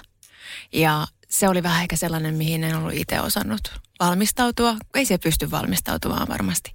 [0.73, 4.77] Ja se oli vähän ehkä sellainen, mihin en ollut itse osannut valmistautua.
[4.95, 6.75] Ei se pysty valmistautumaan varmasti.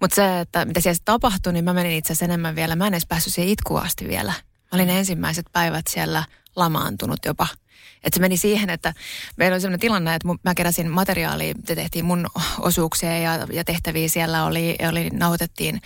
[0.00, 2.76] Mutta se, että mitä siellä tapahtui, niin mä menin itse asiassa enemmän vielä.
[2.76, 4.32] Mä en edes päässyt siihen itkuasti vielä.
[4.32, 6.24] Mä olin ensimmäiset päivät siellä
[6.56, 7.46] lamaantunut jopa–
[8.04, 8.94] että se meni siihen, että
[9.36, 12.26] meillä oli sellainen tilanne, että mä keräsin materiaalia, te tehtiin mun
[12.58, 15.80] osuuksia ja, ja tehtäviä siellä oli, oli nauhoitettiin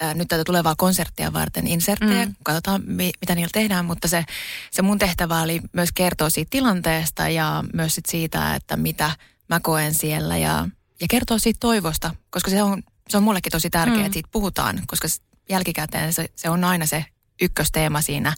[0.00, 2.26] ää, nyt tätä tulevaa konserttia varten inserttejä.
[2.26, 2.34] Mm.
[2.42, 4.24] Katsotaan, mi, mitä niillä tehdään, mutta se,
[4.70, 9.10] se mun tehtävä oli myös kertoa siitä tilanteesta ja myös sit siitä, että mitä
[9.48, 10.68] mä koen siellä ja,
[11.00, 14.04] ja kertoa siitä toivosta, koska se on, se on mullekin tosi tärkeää, mm.
[14.04, 15.08] että siitä puhutaan, koska
[15.48, 17.04] jälkikäteen se, se on aina se
[17.40, 18.34] ykkösteema siinä.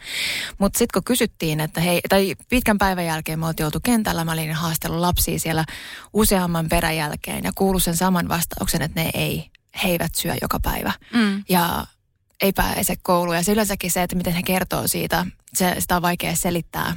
[0.58, 4.32] Mutta sitten kun kysyttiin, että hei, tai pitkän päivän jälkeen me oltiin oltu kentällä, mä
[4.32, 5.64] olin haastellut lapsia siellä
[6.12, 9.50] useamman perän jälkeen ja kuullut sen saman vastauksen, että ne ei,
[9.84, 10.92] he eivät syö joka päivä.
[11.14, 11.44] Mm.
[11.48, 11.86] Ja
[12.42, 13.36] ei pääse kouluun.
[13.36, 16.96] Ja se yleensäkin se, että miten he kertoo siitä, se, sitä on vaikea selittää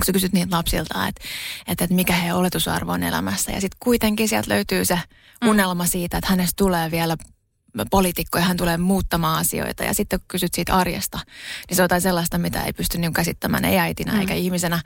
[0.00, 1.24] kun sä kysyt niitä lapsilta, että,
[1.66, 3.52] että, että mikä heidän oletusarvo on elämässä.
[3.52, 5.00] Ja sitten kuitenkin sieltä löytyy se
[5.40, 5.48] mm.
[5.48, 7.16] unelma siitä, että hänestä tulee vielä
[7.90, 9.84] poliitikko ja hän tulee muuttamaan asioita.
[9.84, 11.18] Ja sitten kun kysyt siitä arjesta,
[11.68, 14.20] niin se on jotain sellaista, mitä ei pysty niin käsittämään, ei äitinä mm.
[14.20, 14.82] eikä ihmisenä.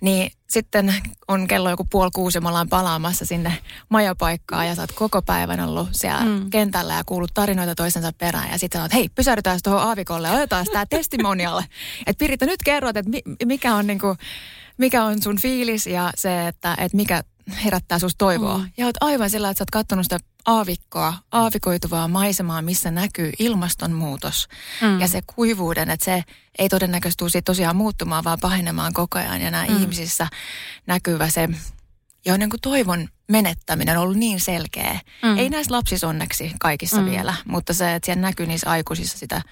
[0.00, 0.94] Niin sitten
[1.28, 5.22] on kello joku puoli kuusi ja me ollaan palaamassa sinne majapaikkaan ja sä oot koko
[5.22, 6.50] päivän ollut siellä mm.
[6.50, 8.50] kentällä ja kuullut tarinoita toisensa perään.
[8.50, 11.64] Ja sitten sanot, hei pysähdytään tuohon aavikolle ja otetaan tämä testimonialle.
[12.06, 13.10] Että Piritta nyt kerrot, että
[13.44, 14.16] mikä on niinku,
[14.78, 17.22] mikä on sun fiilis ja se, että, että mikä
[17.64, 18.58] herättää susta toivoa.
[18.58, 18.70] Mm.
[18.76, 24.48] Ja oot aivan sillä, että sä oot katsonut sitä aavikkoa, aavikoituvaa maisemaa, missä näkyy ilmastonmuutos
[24.82, 25.00] mm.
[25.00, 26.24] ja se kuivuuden, että se
[26.58, 29.40] ei todennäköisesti tule tosiaan muuttumaan, vaan pahenemaan koko ajan.
[29.40, 29.76] Ja nämä mm.
[29.76, 30.26] ihmisissä
[30.86, 31.48] näkyvä se
[32.26, 35.00] jo niin kuin toivon menettäminen on ollut niin selkeä.
[35.22, 35.38] Mm.
[35.38, 37.10] Ei näissä lapsissa onneksi kaikissa mm.
[37.10, 39.42] vielä, mutta se, että siellä näkyy niissä aikuisissa sitä,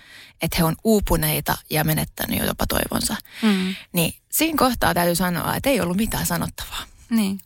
[0.42, 3.16] että he on uupuneita ja menettänyt jo jopa toivonsa.
[3.42, 3.74] Mm.
[3.92, 6.82] Niin siinä kohtaa täytyy sanoa, että ei ollut mitään sanottavaa.
[7.10, 7.40] Niin.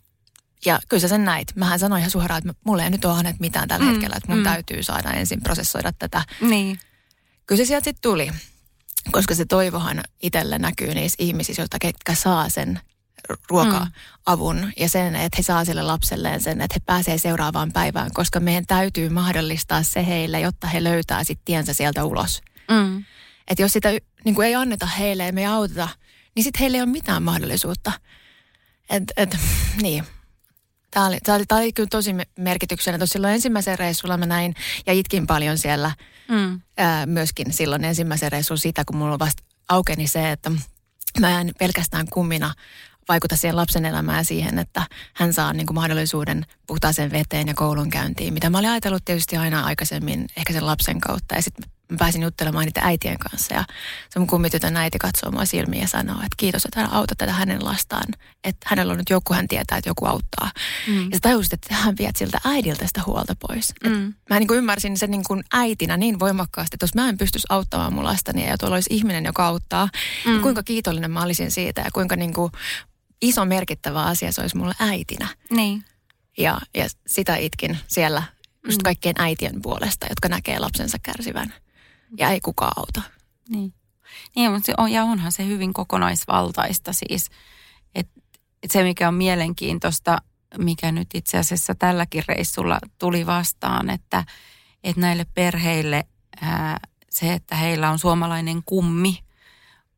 [0.65, 1.55] Ja kyllä sä sen näit.
[1.55, 4.29] Mähän sanoin ihan suoraan, että mulla ei nyt ole hänet mitään tällä mm, hetkellä, että
[4.31, 4.43] mun mm.
[4.43, 6.25] täytyy saada ensin prosessoida tätä.
[6.41, 6.79] Niin.
[7.47, 8.31] Kyllä se sieltä sitten tuli,
[9.11, 12.79] koska se toivohan itselle näkyy niissä ihmisissä, jotka ketkä saa sen
[13.49, 14.71] ruoka-avun mm.
[14.77, 18.65] ja sen, että he saa sille lapselleen sen, että he pääsee seuraavaan päivään, koska meidän
[18.65, 22.41] täytyy mahdollistaa se heille, jotta he löytää sitten tiensä sieltä ulos.
[22.71, 23.05] Mm.
[23.47, 23.89] Että jos sitä
[24.25, 25.89] niin kuin ei anneta heille ja me ei auteta,
[26.35, 27.91] niin sitten heille ei ole mitään mahdollisuutta.
[28.89, 29.37] Et, et,
[29.81, 30.03] niin.
[30.91, 33.07] Tämä oli, tämä oli, tämä oli kyllä tosi merkityksellinen.
[33.07, 34.55] Silloin ensimmäisen reissulla mä näin
[34.87, 35.91] ja itkin paljon siellä
[36.29, 36.61] mm.
[36.77, 40.51] ää, myöskin silloin ensimmäisen reissun sitä, kun mulla vasta aukeni se, että
[41.19, 42.53] mä en pelkästään kummina
[43.09, 47.53] vaikuta siihen lapsen elämään ja siihen, että hän saa niin kuin mahdollisuuden puhtaaseen veteen ja
[47.53, 51.35] koulunkäyntiin, mitä mä olin ajatellut tietysti aina aikaisemmin ehkä sen lapsen kautta.
[51.35, 53.63] Ja sitten mä pääsin juttelemaan niitä äitien kanssa ja
[54.09, 57.33] se mun kummitytön äiti katsoo mua silmiin ja sanoo, että kiitos, että hän autat tätä
[57.33, 58.03] hänen lastaan.
[58.43, 60.51] Että hänellä on nyt joku, hän tietää, että joku auttaa.
[60.87, 61.03] Mm.
[61.03, 63.73] Ja sä tajusit, että hän viet siltä äidiltä sitä huolta pois.
[63.83, 64.13] Mm.
[64.29, 67.47] mä niin kuin ymmärsin sen niin kuin äitinä niin voimakkaasti, että jos mä en pystyisi
[67.49, 70.31] auttamaan mun lastani ja tuolla olisi ihminen, joka auttaa, niin mm.
[70.31, 72.51] niin kuinka kiitollinen mä olisin siitä ja kuinka niin kuin
[73.21, 75.27] iso merkittävä asia se olisi mulle äitinä.
[75.49, 75.83] Niin.
[76.37, 78.23] Ja, ja sitä itkin siellä
[78.65, 78.83] just mm.
[78.83, 81.53] kaikkien äitien puolesta, jotka näkee lapsensa kärsivän
[82.17, 83.01] ja ei kukaan auta.
[83.49, 83.73] Niin.
[84.35, 87.29] Niin, mutta on, ja onhan se hyvin kokonaisvaltaista siis.
[87.95, 88.21] Että
[88.63, 90.17] et se, mikä on mielenkiintoista,
[90.57, 94.23] mikä nyt itse asiassa tälläkin reissulla tuli vastaan, että,
[94.83, 96.03] että näille perheille
[96.41, 99.19] ää, se, että heillä on suomalainen kummi,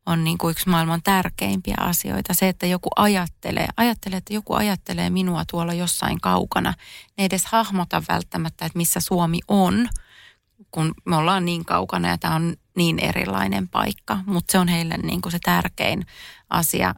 [0.06, 2.34] on niin kuin yksi maailman tärkeimpiä asioita.
[2.34, 6.74] Se, että joku ajattelee, ajattelee, että joku ajattelee minua tuolla jossain kaukana.
[7.18, 9.88] Ne edes hahmota välttämättä, että missä Suomi on–
[10.74, 14.96] kun me ollaan niin kaukana ja tämä on niin erilainen paikka, mutta se on heille
[14.96, 16.06] niin kuin se tärkein
[16.50, 16.94] asia.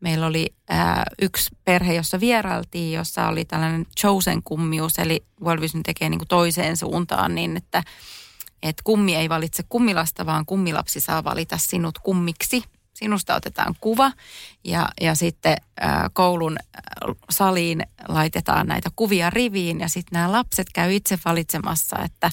[0.00, 5.82] Meillä oli ää, yksi perhe, jossa vierailtiin, jossa oli tällainen chosen kummius, eli World Vision
[5.82, 7.82] tekee niin kuin toiseen suuntaan niin, että
[8.62, 12.64] et kummi ei valitse kummilasta, vaan kummilapsi saa valita sinut kummiksi.
[13.00, 14.12] Sinusta otetaan kuva
[14.64, 15.56] ja, ja sitten
[16.12, 16.56] koulun
[17.30, 22.30] saliin laitetaan näitä kuvia riviin ja sitten nämä lapset käy itse valitsemassa, että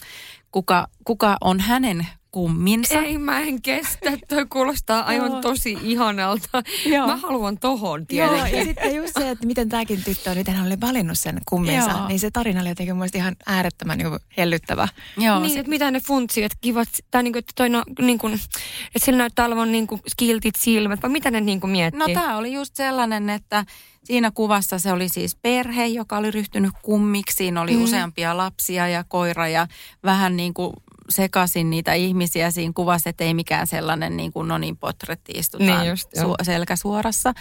[0.52, 3.00] kuka, kuka on hänen kumminsa.
[3.00, 4.12] Ei, mä en kestä.
[4.28, 6.63] Toi kuulostaa aivan tosi ihanalta.
[6.86, 7.08] Joo.
[7.08, 8.52] Mä haluan tohon tietenkin.
[8.52, 11.41] Joo, ja sitten just se, että miten tämäkin tyttö on, miten hän oli valinnut sen
[11.50, 11.91] kumminsa.
[11.91, 12.08] Joo.
[12.08, 14.88] Niin se tarina oli jotenkin mun ihan äärettömän niin hellyttävä.
[15.17, 15.39] Joo.
[15.39, 15.60] Niin, se...
[15.60, 19.06] että mitä ne funtsi, että kivat, tai niin kuin, että, toi no, niin kuin, että
[19.06, 22.00] sillä näyttää olevan niin kuin skiltit silmät, vai mitä ne niin kuin miettii?
[22.00, 23.65] No tämä oli just sellainen, että
[24.08, 27.38] Siinä kuvassa se oli siis perhe, joka oli ryhtynyt kummiksi.
[27.38, 27.84] Siinä oli mm.
[27.84, 29.67] useampia lapsia ja koira ja
[30.04, 30.73] vähän niin kuin
[31.10, 35.89] sekaisin niitä ihmisiä siinä kuvassa, että ei mikään sellainen niin kuin nonin potretti istutaan niin
[35.89, 37.34] just, su- selkäsuorassa.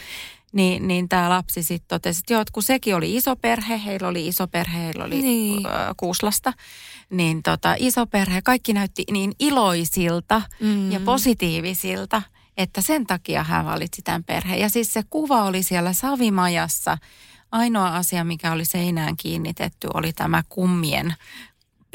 [0.53, 4.09] Niin, niin tämä lapsi sitten totesi, että joo, että kun sekin oli iso perhe, heillä
[4.09, 5.63] oli iso perhe, heillä oli niin.
[5.97, 6.53] kuusi lasta,
[7.11, 10.93] niin tota, iso perhe, kaikki näytti niin iloisilta mm.
[10.93, 12.23] ja positiivisilta–
[12.57, 14.61] että sen takia hän valitsi tämän perheen.
[14.61, 16.99] Ja siis se kuva oli siellä Savimajassa.
[17.53, 21.15] Ainoa asia, mikä oli seinään kiinnitetty, oli tämä kummien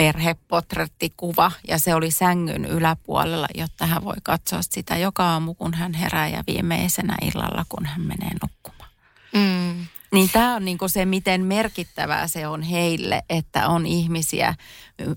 [0.01, 5.93] perhepotrettikuva ja se oli sängyn yläpuolella, jotta hän voi katsoa sitä joka aamu, kun hän
[5.93, 8.89] herää ja viimeisenä illalla, kun hän menee nukkumaan.
[9.33, 9.85] Mm.
[10.13, 14.55] Niin tämä on niinku se, miten merkittävää se on heille, että on ihmisiä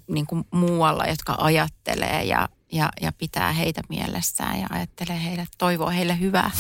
[0.06, 6.20] niinku muualla, jotka ajattelee ja, ja, ja pitää heitä mielessään ja ajattelee heille, toivoo heille
[6.20, 6.50] hyvää.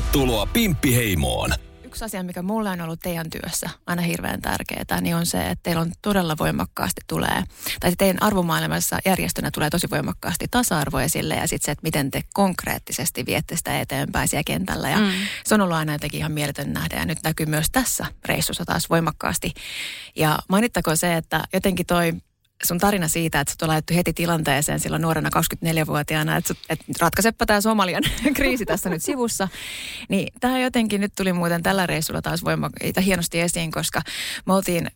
[0.00, 1.50] Tervetuloa Pimppiheimoon.
[1.84, 5.62] yksi asia, mikä mulle on ollut teidän työssä aina hirveän tärkeää, niin on se, että
[5.62, 7.42] teillä on todella voimakkaasti tulee,
[7.80, 12.22] tai teidän arvomaailmassa järjestönä tulee tosi voimakkaasti tasa-arvo esille ja sitten se, että miten te
[12.34, 14.90] konkreettisesti viette sitä eteenpäin siellä kentällä.
[14.90, 15.10] Ja mm.
[15.44, 18.90] se on ollut aina jotenkin ihan mieletön nähdä ja nyt näkyy myös tässä reissussa taas
[18.90, 19.54] voimakkaasti.
[20.16, 22.12] Ja mainittakoon se, että jotenkin toi
[22.64, 26.84] sun tarina siitä, että sut on laitettu heti tilanteeseen silloin nuorena 24-vuotiaana, että, sut, että
[27.00, 28.02] ratkaisepa tämä Somalian
[28.36, 29.48] kriisi tässä nyt sivussa.
[30.08, 34.02] Niin tämä jotenkin nyt tuli muuten tällä reissulla taas voimakkaita hienosti esiin, koska
[34.46, 34.90] me oltiin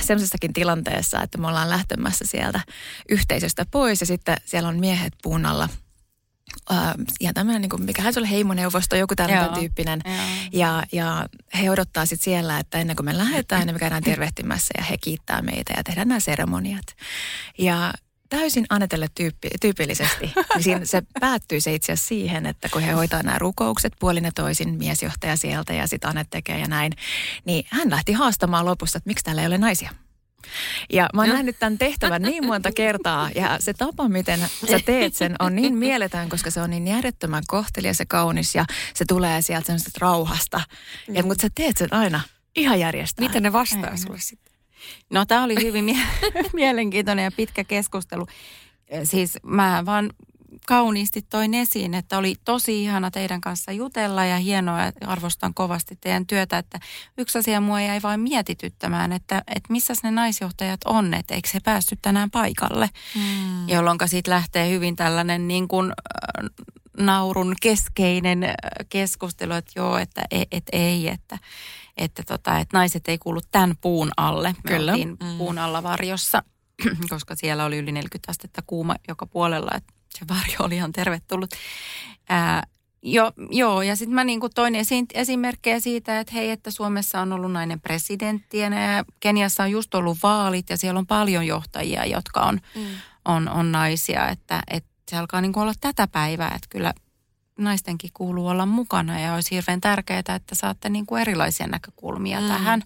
[0.00, 2.60] sellaisessakin tilanteessa, että me ollaan lähtemässä sieltä
[3.08, 5.46] yhteisöstä pois ja sitten siellä on miehet puun
[6.66, 10.00] alla– äh, ihan tämmöinen, niin kuin, mikähän se oli heimoneuvosto, joku tällainen tyyppinen.
[10.52, 11.26] Ja, ja
[11.60, 14.98] he odottaa sitten siellä, että ennen kuin me lähdetään, niin me käydään tervehtimässä ja he
[14.98, 16.86] kiittää meitä ja tehdään nämä seremoniat.
[17.58, 17.92] Ja
[18.28, 22.92] täysin Anetelle tyyppi, tyypillisesti, niin siinä se päättyy se itse asiassa siihen, että kun he
[22.92, 26.92] hoitaa nämä rukoukset puolin ja toisin, miesjohtaja sieltä ja sitten Anet tekee ja näin,
[27.44, 29.90] niin hän lähti haastamaan lopussa, että miksi täällä ei ole naisia.
[30.92, 35.14] Ja mä oon nähnyt tämän tehtävän niin monta kertaa ja se tapa, miten sä teet
[35.14, 39.42] sen on niin mieletön, koska se on niin järjettömän kohtelias ja kaunis ja se tulee
[39.42, 40.60] sieltä semmoisesta rauhasta.
[41.08, 42.20] Ja mutta sä teet sen aina
[42.56, 43.28] ihan järjestää.
[43.28, 44.52] Miten ne vastaa sulle sitten?
[45.10, 46.06] No tämä oli hyvin mie-
[46.52, 48.26] mielenkiintoinen ja pitkä keskustelu.
[49.04, 50.10] Siis mä vaan
[50.66, 55.98] kauniisti toin esiin, että oli tosi ihana teidän kanssa jutella ja hienoa, että arvostan kovasti
[56.00, 56.78] teidän työtä, että
[57.18, 61.60] yksi asia mua jäi vain mietityttämään, että, että missä ne naisjohtajat on, että eikö he
[61.60, 63.68] päässyt tänään paikalle, mm.
[63.68, 65.92] jolloin siitä lähtee hyvin tällainen niin kuin,
[66.98, 68.54] naurun keskeinen
[68.88, 71.38] keskustelu, että joo, että et, et ei, että,
[71.96, 74.48] että, tota, että naiset ei kuulu tämän puun alle.
[74.48, 74.96] Me Kyllä.
[74.96, 75.38] mm.
[75.38, 76.42] puun alla varjossa,
[77.10, 81.50] koska siellä oli yli 40 astetta kuuma joka puolella, että se varjo oli ihan tervetullut.
[82.28, 82.66] Ää,
[83.02, 87.32] jo, joo, ja sitten mä niin toin esiin esimerkkejä siitä, että hei, että Suomessa on
[87.32, 92.40] ollut nainen presidenttienä ja Keniassa on just ollut vaalit ja siellä on paljon johtajia, jotka
[92.40, 92.86] on, mm.
[93.24, 96.94] on, on naisia, että, että se alkaa niin olla tätä päivää, että kyllä
[97.58, 102.48] naistenkin kuuluu olla mukana ja olisi hirveän tärkeää, että saatte niin kuin erilaisia näkökulmia mm.
[102.48, 102.82] tähän.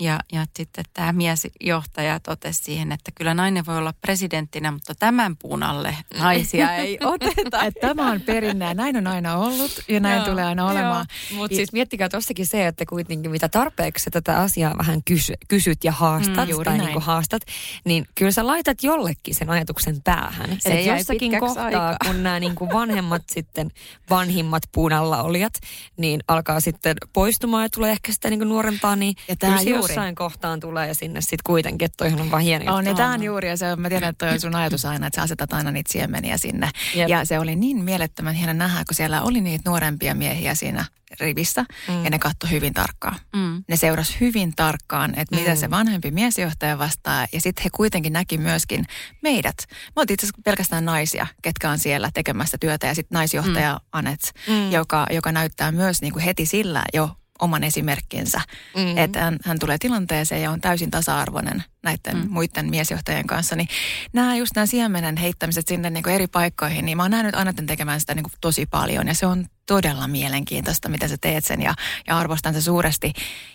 [0.00, 5.36] Ja, ja sitten tämä miesjohtaja totesi siihen, että kyllä nainen voi olla presidenttinä, mutta tämän
[5.36, 7.62] puun alle naisia ei oteta.
[7.62, 11.06] että tämä on perinne näin on aina ollut ja näin joo, tulee aina olemaan.
[11.34, 15.92] Mutta siis miettikää tuossakin se, että kuitenkin mitä tarpeeksi tätä asiaa vähän kysy, kysyt ja
[15.92, 17.42] haastat mm, tai niin haastat,
[17.84, 20.56] niin kyllä sä laitat jollekin sen ajatuksen päähän.
[20.58, 21.96] Se Eli jossakin kohtaa, aikaa.
[22.06, 23.70] kun nämä niin kuin vanhemmat sitten,
[24.10, 25.54] vanhimmat puun alla olijat,
[25.96, 30.14] niin alkaa sitten poistumaan ja tulee ehkä sitä niin kuin nuorempaa, niin ja tämä jossain
[30.14, 33.48] kohtaan tulee sinne sitten kuitenkin, että toihan on vaan hieno On, ja tämä on juuri,
[33.48, 35.92] ja se, mä tiedän, että toi on sun ajatus aina, että sä asetat aina niitä
[35.92, 36.70] siemeniä sinne.
[36.96, 37.08] Yep.
[37.08, 40.84] Ja se oli niin mielettömän hieno nähdä, kun siellä oli niitä nuorempia miehiä siinä
[41.20, 42.04] rivissä, mm.
[42.04, 43.16] ja ne katsoi hyvin tarkkaan.
[43.36, 43.64] Mm.
[43.68, 45.56] Ne seurasi hyvin tarkkaan, että mitä mm.
[45.56, 48.84] se vanhempi miesjohtaja vastaa, ja sitten he kuitenkin näki myöskin
[49.22, 49.56] meidät.
[49.68, 53.88] Me oltiin itse pelkästään naisia, ketkä on siellä tekemässä työtä, ja sitten naisjohtaja mm.
[53.92, 54.70] Anet, mm.
[54.70, 58.40] Joka, joka näyttää myös niin kuin heti sillä jo oman esimerkkinsä.
[58.76, 58.98] Mm-hmm.
[58.98, 62.30] Että hän, hän tulee tilanteeseen ja on täysin tasa-arvoinen näiden mm.
[62.30, 63.56] muiden miesjohtajien kanssa.
[63.56, 63.68] Niin
[64.12, 67.52] nämä just nämä siemenen heittämiset sinne niin kuin eri paikkoihin, niin mä oon nähnyt aina
[67.52, 69.08] tekemään sitä niin kuin tosi paljon.
[69.08, 71.74] Ja se on todella mielenkiintoista, mitä sä teet sen ja,
[72.06, 73.12] ja arvostan se suuresti.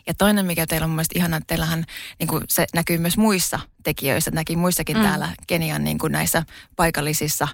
[0.07, 1.85] Ja toinen, mikä teillä on mun mielestä ihana, että teillähän
[2.19, 4.31] niin kuin se näkyy myös muissa tekijöissä.
[4.31, 5.03] Näki muissakin mm.
[5.03, 6.43] täällä Kenian niin kuin näissä
[6.75, 7.47] paikallisissa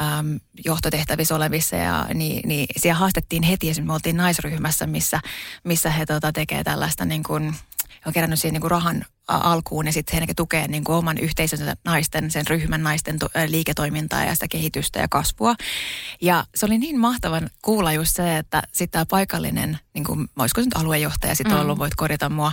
[0.00, 5.20] äm, johtotehtävissä olevissa ja niin, niin siellä haastettiin heti, esimerkiksi me oltiin naisryhmässä, missä,
[5.64, 7.54] missä he tota, tekee tällaista niin kuin,
[8.06, 11.76] on kerännyt siihen niin kuin rahan alkuun ja sitten he tukee niin kuin oman yhteisönsä
[11.84, 15.54] naisten, sen ryhmän naisten to, liiketoimintaa ja sitä kehitystä ja kasvua.
[16.20, 20.60] Ja se oli niin mahtavan kuulla just se, että sitten tämä paikallinen, niin kuin, olisiko
[20.60, 21.60] se nyt aluejohtaja sitten mm.
[21.60, 22.52] ollut, voit korjata mua,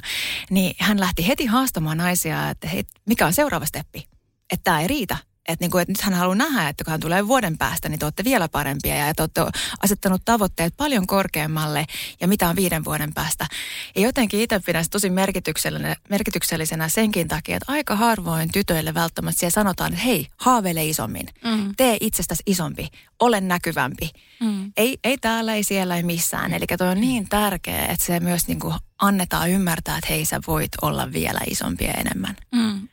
[0.49, 4.07] niin hän lähti heti haastamaan naisia, että hei, mikä on seuraava steppi?
[4.53, 6.99] Että tämä ei riitä että, niin kuin, että nyt hän haluaa nähdä, että kun hän
[6.99, 9.41] tulee vuoden päästä, niin te olette vielä parempia ja te olette
[9.83, 11.85] asettanut tavoitteet paljon korkeammalle
[12.21, 13.47] ja mitä on viiden vuoden päästä.
[13.95, 19.51] Ja jotenkin itse pidän tosi merkityksellisenä, merkityksellisenä senkin takia, että aika harvoin tytöille välttämättä siellä
[19.51, 21.73] sanotaan, että hei, haaveile isommin, mm.
[21.77, 22.87] tee itsestäsi isompi,
[23.19, 24.09] ole näkyvämpi.
[24.39, 24.71] Mm.
[24.77, 26.53] Ei, ei täällä, ei siellä, ei missään.
[26.53, 30.39] Eli toi on niin tärkeää, että se myös niin kuin annetaan ymmärtää, että hei, sä
[30.47, 32.35] voit olla vielä isompi ja enemmän.
[32.51, 32.87] Mm.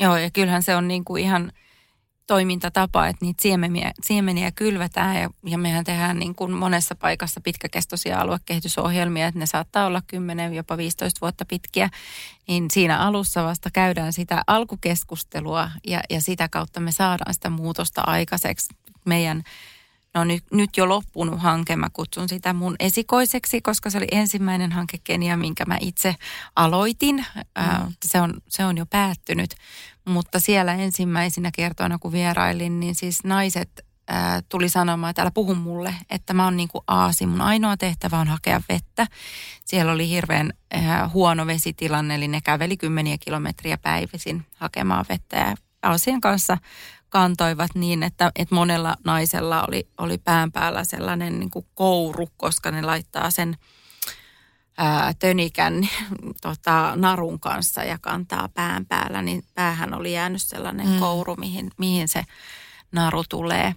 [0.00, 1.52] Joo, ja kyllähän se on niin kuin ihan–
[2.26, 8.20] toimintatapa, että niitä siemeniä, siemeniä kylvetään ja, ja mehän tehdään niin kuin monessa paikassa pitkäkestoisia
[8.20, 11.90] aluekehitysohjelmia, että ne saattaa olla 10, jopa 15 vuotta pitkiä,
[12.48, 18.02] niin siinä alussa vasta käydään sitä alkukeskustelua ja, ja sitä kautta me saadaan sitä muutosta
[18.06, 18.74] aikaiseksi.
[19.04, 19.42] Meidän
[20.14, 21.76] no nyt, nyt jo loppunut hanke.
[21.76, 26.14] Mä kutsun sitä mun esikoiseksi, koska se oli ensimmäinen hanke Kenia, minkä mä itse
[26.56, 27.26] aloitin.
[27.36, 27.92] Mm.
[28.04, 29.54] Se, on, se on jo päättynyt.
[30.04, 33.86] Mutta siellä ensimmäisinä kertoina, kun vierailin, niin siis naiset
[34.48, 37.26] tuli sanomaan, että älä puhu mulle, että mä oon niin kuin aasi.
[37.26, 39.06] Mun ainoa tehtävä on hakea vettä.
[39.64, 40.52] Siellä oli hirveän
[41.12, 45.36] huono vesitilanne, eli ne käveli kymmeniä kilometriä päivisin hakemaan vettä.
[45.36, 46.58] Ja Aasien kanssa
[47.14, 52.70] kantoivat niin, että, että monella naisella oli, oli pään päällä sellainen niin kuin kouru, koska
[52.70, 53.56] ne laittaa sen
[54.78, 55.88] ää, tönikän
[56.42, 60.98] tota, narun kanssa ja kantaa pään päällä, niin päähän oli jäänyt sellainen mm.
[60.98, 62.24] kouru, mihin, mihin se
[62.92, 63.74] naru tulee.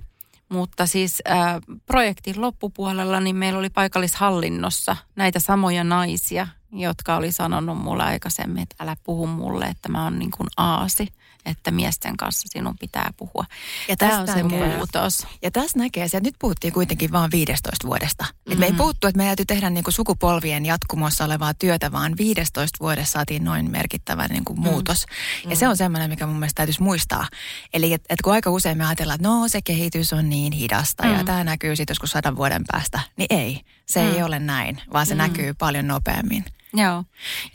[0.50, 7.78] Mutta siis äh, projektin loppupuolella niin meillä oli paikallishallinnossa näitä samoja naisia, jotka oli sanonut
[7.78, 11.08] mulle aikaisemmin, että älä puhu mulle, että mä oon niin kuin aasi
[11.48, 13.46] että miesten kanssa sinun pitää puhua.
[13.88, 14.78] Ja Tämä on se näkee.
[14.78, 15.28] muutos.
[15.42, 18.24] Ja tässä näkee että nyt puhuttiin kuitenkin vain 15 vuodesta.
[18.24, 18.54] Mm-hmm.
[18.54, 18.78] Et me ei mm-hmm.
[18.78, 23.44] puhuttu, että me täytyy tehdä niin kuin sukupolvien jatkumossa olevaa työtä, vaan 15 vuodessa saatiin
[23.44, 25.06] noin merkittävä niin kuin muutos.
[25.06, 25.50] Mm-hmm.
[25.50, 27.28] Ja se on semmoinen, mikä mun mielestä täytyisi muistaa.
[27.74, 31.04] Eli että et kun aika usein me ajatellaan, että no se kehitys on niin hidasta
[31.04, 31.18] mm-hmm.
[31.18, 33.62] ja tämä näkyy sitten joskus sadan vuoden päästä, niin ei.
[33.86, 34.16] Se mm-hmm.
[34.16, 35.32] ei ole näin, vaan se mm-hmm.
[35.32, 36.46] näkyy paljon nopeammin.
[36.82, 37.04] Joo.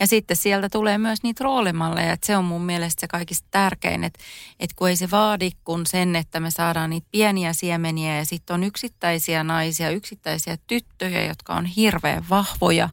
[0.00, 4.04] Ja sitten sieltä tulee myös niitä roolimalleja, että se on mun mielestä se kaikista tärkein,
[4.04, 4.20] että,
[4.60, 8.54] että kun ei se vaadi kun sen, että me saadaan niitä pieniä siemeniä ja sitten
[8.54, 12.88] on yksittäisiä naisia, yksittäisiä tyttöjä, jotka on hirveän vahvoja,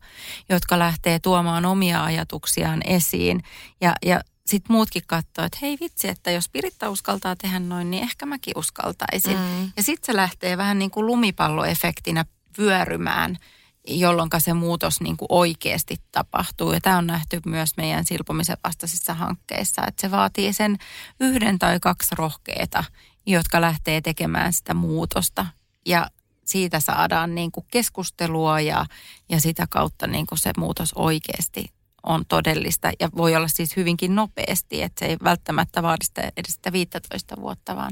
[0.49, 3.43] jotka lähtee tuomaan omia ajatuksiaan esiin
[3.81, 8.03] ja, ja sitten muutkin katsoo, että hei vitsi, että jos Piritta uskaltaa tehdä noin, niin
[8.03, 9.37] ehkä mäkin uskaltaisin.
[9.37, 9.71] Mm.
[9.77, 12.25] Ja sitten se lähtee vähän niin kuin lumipalloefektinä
[12.57, 13.37] vyörymään–
[13.89, 16.73] jolloin se muutos niin kuin oikeasti tapahtuu.
[16.73, 20.77] Ja tämä on nähty myös meidän silpomisen vastaisissa hankkeissa, että se vaatii sen
[21.19, 22.83] yhden tai kaksi rohkeita,
[23.25, 25.45] jotka lähtee tekemään sitä muutosta.
[25.85, 26.09] Ja
[26.45, 28.85] siitä saadaan niin kuin keskustelua ja,
[29.29, 31.65] ja sitä kautta niin kuin se muutos oikeasti
[32.03, 36.53] on todellista ja voi olla siis hyvinkin nopeasti, että se ei välttämättä vaadi sitä, edes
[36.53, 37.91] sitä 15 vuotta, vaan,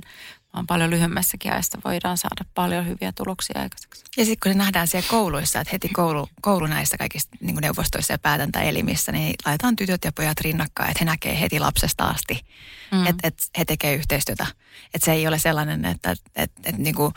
[0.53, 4.03] vaan paljon lyhyemmässäkin ajassa voidaan saada paljon hyviä tuloksia aikaiseksi.
[4.17, 8.13] Ja sitten kun se nähdään siellä kouluissa, että heti koulu, koulu näissä kaikissa niin neuvostoissa
[8.13, 12.45] ja päätäntäelimissä, niin laitetaan tytöt ja pojat rinnakkain, että he näkee heti lapsesta asti,
[12.91, 13.05] mm.
[13.07, 14.47] että, että he tekee yhteistyötä.
[14.93, 17.13] Että se ei ole sellainen, että, että, että, että niin kuin,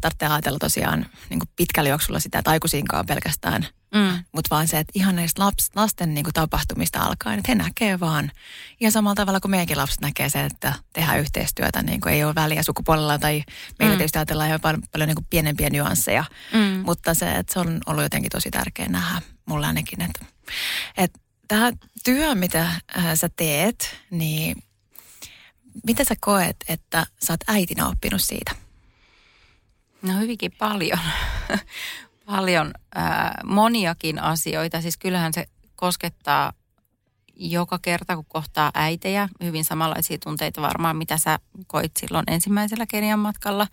[0.00, 4.24] tarvitsee ajatella tosiaan niin pitkällä juoksulla sitä taikusinkaan pelkästään– Mm.
[4.32, 8.00] Mutta vaan se, että ihan näistä laps, lasten niin kuin tapahtumista alkaen, että he näkee
[8.00, 8.32] vaan
[8.80, 12.34] ihan samalla tavalla kuin meidänkin lapset näkee sen, että tehdään yhteistyötä, niin kuin ei ole
[12.34, 13.44] väliä sukupuolella tai
[13.78, 13.98] meillä mm.
[13.98, 16.82] tietysti ajatellaan jo paljon, paljon niin kuin pienempiä nyansseja, mm.
[16.84, 20.24] mutta se, että se on ollut jotenkin tosi tärkeä nähdä mulle ainakin, että,
[20.96, 21.72] että tämä
[22.04, 24.62] työ, mitä äh, sä teet, niin
[25.86, 28.54] mitä sä koet, että sä oot äitinä oppinut siitä?
[30.02, 30.98] No hyvinkin paljon
[32.26, 34.80] paljon ää, moniakin asioita.
[34.80, 35.46] Siis kyllähän se
[35.76, 36.52] koskettaa
[37.36, 39.28] joka kerta, kun kohtaa äitejä.
[39.42, 43.66] Hyvin samanlaisia tunteita varmaan, mitä sä koit silloin ensimmäisellä Kenian matkalla.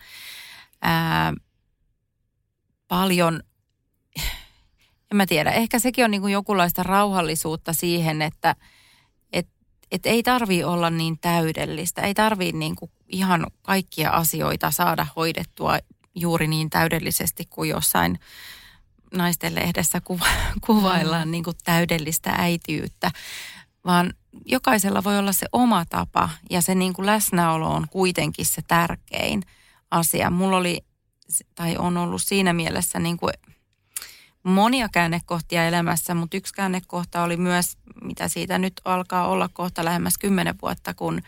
[0.81, 1.33] Ää,
[2.87, 3.43] paljon,
[5.11, 8.55] en mä tiedä, ehkä sekin on niin kuin jokinlaista rauhallisuutta siihen, että
[9.33, 9.47] et,
[9.91, 12.01] et ei tarvi olla niin täydellistä.
[12.01, 15.77] Ei tarvi niin kuin ihan kaikkia asioita saada hoidettua
[16.15, 18.19] juuri niin täydellisesti kuin jossain
[19.13, 20.25] naisten lehdessä kuva,
[20.65, 21.31] kuvaillaan mm.
[21.31, 23.11] niin kuin täydellistä äitiyttä,
[23.85, 24.13] vaan
[24.45, 29.43] jokaisella voi olla se oma tapa ja se niin kuin läsnäolo on kuitenkin se tärkein
[29.91, 30.29] asia.
[30.29, 30.85] Mulla oli,
[31.55, 33.33] tai on ollut siinä mielessä niin kuin
[34.43, 40.17] monia käännekohtia elämässä, mutta yksi käännekohta oli myös, mitä siitä nyt alkaa olla kohta lähemmäs
[40.17, 41.21] kymmenen vuotta, kun,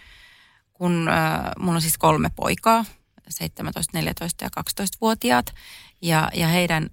[0.74, 2.86] kun äh, mun on siis kolme poikaa,
[3.30, 5.54] 17, 14 ja 12-vuotiaat.
[6.02, 6.90] Ja, ja heidän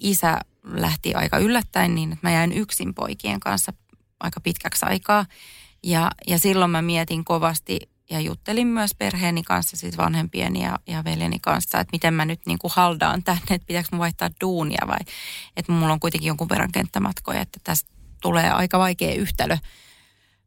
[0.00, 3.72] isä lähti aika yllättäen niin, että mä jäin yksin poikien kanssa
[4.20, 5.26] aika pitkäksi aikaa.
[5.82, 7.78] Ja, ja silloin mä mietin kovasti
[8.10, 12.40] ja juttelin myös perheeni kanssa, siis vanhempien ja, ja veljeni kanssa, että miten mä nyt
[12.46, 14.98] niin kuin haldaan tänne, että pitääkö mä vaihtaa duunia vai
[15.56, 17.90] että mulla on kuitenkin jonkun verran kenttämatkoja, että tästä
[18.22, 19.56] tulee aika vaikea yhtälö,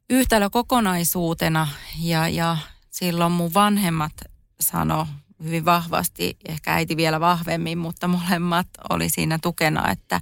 [0.09, 1.67] yhtälö kokonaisuutena
[1.99, 2.57] ja, ja
[2.89, 4.13] silloin mun vanhemmat
[4.61, 5.07] sano
[5.43, 10.21] hyvin vahvasti, ehkä äiti vielä vahvemmin, mutta molemmat oli siinä tukena, että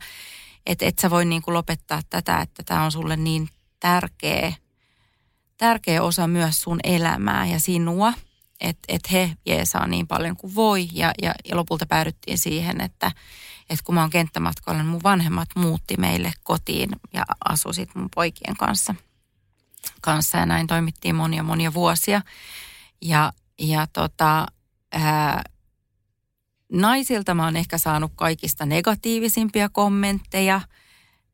[0.65, 4.53] et, et sä voi niin kuin lopettaa tätä, että tämä on sulle niin tärkeä,
[5.57, 8.13] tärkeä osa myös sun elämää ja sinua,
[8.61, 10.89] että et he jeesaa niin paljon kuin voi.
[10.93, 13.11] Ja, ja, ja lopulta päädyttiin siihen, että
[13.69, 18.57] et kun mä oon kenttämatkalla, niin mun vanhemmat muutti meille kotiin ja asusit mun poikien
[18.57, 18.95] kanssa.
[20.01, 22.21] kanssa ja näin toimittiin monia monia vuosia.
[23.01, 24.45] Ja, ja tota,
[24.91, 25.43] ää,
[26.71, 30.61] naisilta mä oon ehkä saanut kaikista negatiivisimpia kommentteja,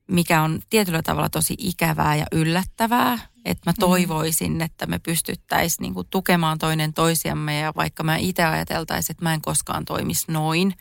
[0.07, 3.19] mikä on tietyllä tavalla tosi ikävää ja yllättävää.
[3.45, 3.79] Että mä mm.
[3.79, 9.33] toivoisin, että me pystyttäisiin niinku tukemaan toinen toisiamme ja vaikka mä itse ajateltaisiin, että mä
[9.33, 10.73] en koskaan toimisi noin,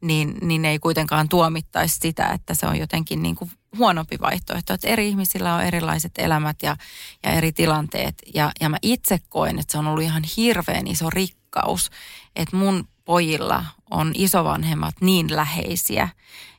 [0.00, 4.74] niin, niin ei kuitenkaan tuomittaisi sitä, että se on jotenkin niin kuin huonompi vaihtoehto.
[4.74, 6.76] Että eri ihmisillä on erilaiset elämät ja,
[7.22, 8.14] ja eri tilanteet.
[8.34, 11.90] Ja, ja mä itse koen, että se on ollut ihan hirveän iso rikkaus,
[12.36, 16.08] että mun pojilla on isovanhemmat niin läheisiä,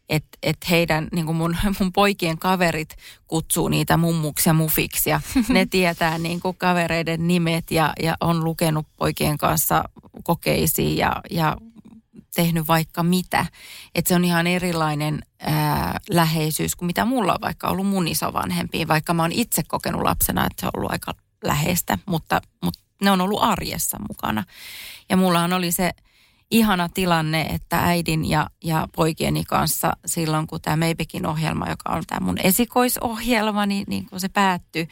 [0.10, 2.96] että et heidän, niin kuin mun, mun poikien kaverit
[3.28, 8.44] kutsuu niitä mummuksi ja mufiksi ja ne tietää niin kuin kavereiden nimet ja, ja on
[8.44, 9.84] lukenut poikien kanssa
[10.24, 11.58] kokeisiin ja, ja
[12.36, 13.46] tehnyt vaikka mitä.
[13.96, 18.88] Että se on ihan erilainen ää, läheisyys kuin mitä mulla on vaikka ollut mun isovanhempiin,
[18.88, 21.14] vaikka mä oon itse kokenut lapsena, että se on ollut aika
[21.44, 24.44] läheistä, mutta, mutta ne on ollut arjessa mukana.
[25.10, 25.92] Ja mullahan oli se
[26.52, 32.04] ihana tilanne, että äidin ja, ja poikieni kanssa silloin, kun tämä Meibekin ohjelma, joka on
[32.08, 34.88] tämä mun esikoisohjelma, niin, niin kun se päättyi,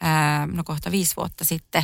[0.00, 1.82] ää, no kohta viisi vuotta sitten,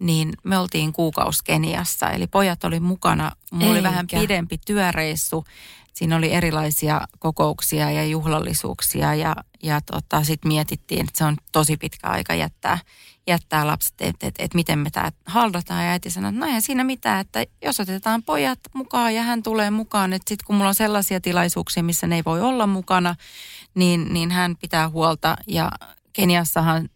[0.00, 2.10] niin me oltiin kuukaus Keniassa.
[2.10, 3.32] Eli pojat oli mukana.
[3.50, 3.72] Mulla Eikä.
[3.72, 5.44] oli vähän pidempi työreissu.
[5.92, 11.76] Siinä oli erilaisia kokouksia ja juhlallisuuksia ja, ja tota, sitten mietittiin, että se on tosi
[11.76, 12.78] pitkä aika jättää,
[13.26, 15.84] jättää lapset, että et, et miten me tämä haldataan.
[15.84, 19.42] Ja äiti sanoi, että no eihän siinä mitään, että jos otetaan pojat mukaan ja hän
[19.42, 23.14] tulee mukaan, että sitten kun mulla on sellaisia tilaisuuksia, missä ne ei voi olla mukana,
[23.74, 25.36] niin, niin hän pitää huolta.
[25.46, 25.70] Ja
[26.12, 26.88] Keniassahan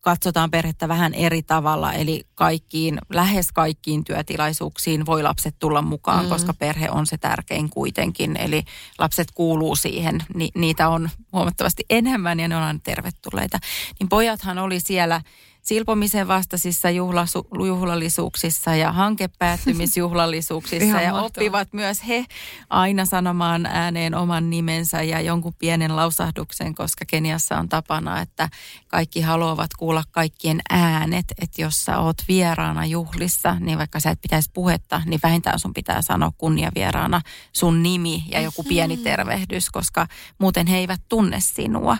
[0.00, 6.30] katsotaan perhettä vähän eri tavalla, eli kaikkiin, lähes kaikkiin työtilaisuuksiin voi lapset tulla mukaan, mm.
[6.30, 8.36] koska perhe on se tärkein kuitenkin.
[8.36, 8.62] Eli
[8.98, 13.58] lapset kuuluu siihen, Ni, niitä on huomattavasti enemmän ja ne on tervetulleita.
[14.00, 15.20] Niin pojathan oli siellä
[15.62, 21.00] silpomisen vastaisissa juhlasu, juhlallisuuksissa ja hankepäättymisjuhlallisuuksissa.
[21.00, 22.24] Ja oppivat myös he
[22.70, 28.48] aina sanomaan ääneen oman nimensä ja jonkun pienen lausahduksen, koska Keniassa on tapana, että
[28.88, 34.20] kaikki haluavat kuulla kaikkien äänet, että jos sä oot vieraana juhlissa, niin vaikka sä et
[34.20, 37.20] pitäisi puhetta, niin vähintään sun pitää sanoa kunniavieraana
[37.52, 40.06] sun nimi ja joku pieni tervehdys, koska
[40.38, 41.96] muuten he eivät tunne sinua.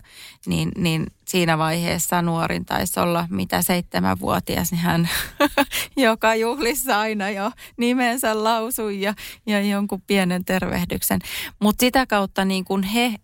[0.46, 5.09] Niin, niin siinä vaiheessa nuorin taisi olla mitä seitsemänvuotias, niin hän
[5.97, 9.14] joka juhlissa aina jo nimensä lausui ja,
[9.47, 11.20] ja jonkun pienen tervehdyksen.
[11.61, 13.14] Mutta sitä kautta niin kun he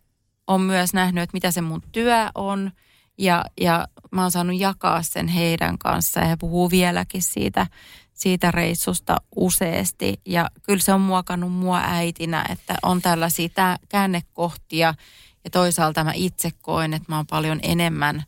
[0.46, 2.70] on myös nähnyt, että mitä se mun työ on
[3.18, 7.66] ja, ja mä oon saanut jakaa sen heidän kanssa ja he puhuu vieläkin siitä,
[8.12, 10.20] siitä reissusta useasti.
[10.26, 13.48] Ja kyllä se on muokannut mua äitinä, että on tällaisia
[13.88, 14.94] käännekohtia–
[15.46, 18.24] ja toisaalta mä itse koen, että mä oon paljon enemmän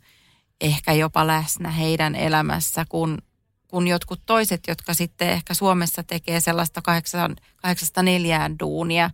[0.60, 3.18] ehkä jopa läsnä heidän elämässä kuin,
[3.68, 9.10] kuin jotkut toiset, jotka sitten ehkä Suomessa tekee sellaista kahdeksan, kahdeksasta neljään duunia.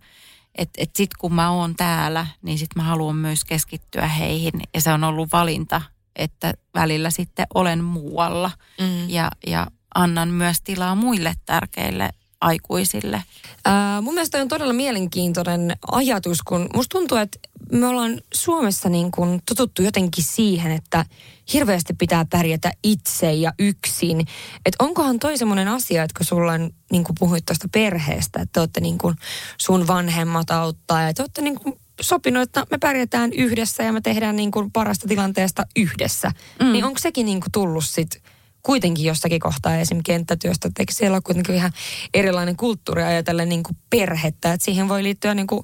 [0.55, 4.61] Että et sitten kun mä oon täällä, niin sitten mä haluan myös keskittyä heihin.
[4.73, 5.81] Ja se on ollut valinta,
[6.15, 8.51] että välillä sitten olen muualla
[8.81, 9.09] mm.
[9.09, 12.09] ja, ja annan myös tilaa muille tärkeille
[12.41, 13.23] aikuisille.
[13.65, 17.39] Ää, mun mielestä on todella mielenkiintoinen ajatus, kun musta tuntuu, että
[17.71, 21.05] me ollaan Suomessa niin kuin totuttu jotenkin siihen, että
[21.53, 24.19] hirveästi pitää pärjätä itse ja yksin.
[24.65, 28.53] Että onkohan toi semmoinen asia, että kun sulla on, niin kuin puhuit tuosta perheestä, että
[28.53, 29.15] te olette niin kuin
[29.57, 34.01] sun vanhemmat auttaa ja te olette niin kuin sopinut, että me pärjätään yhdessä ja me
[34.01, 36.31] tehdään niin kuin parasta tilanteesta yhdessä.
[36.59, 36.71] Mm.
[36.71, 38.21] Niin onko sekin niin kuin tullut sitten
[38.65, 39.99] kuitenkin jossakin kohtaa esim.
[40.05, 41.71] kenttätyöstä, että siellä ole kuitenkin ihan
[42.13, 45.63] erilainen kulttuuri ajatellen niin kuin perhettä, että siihen voi liittyä niin kuin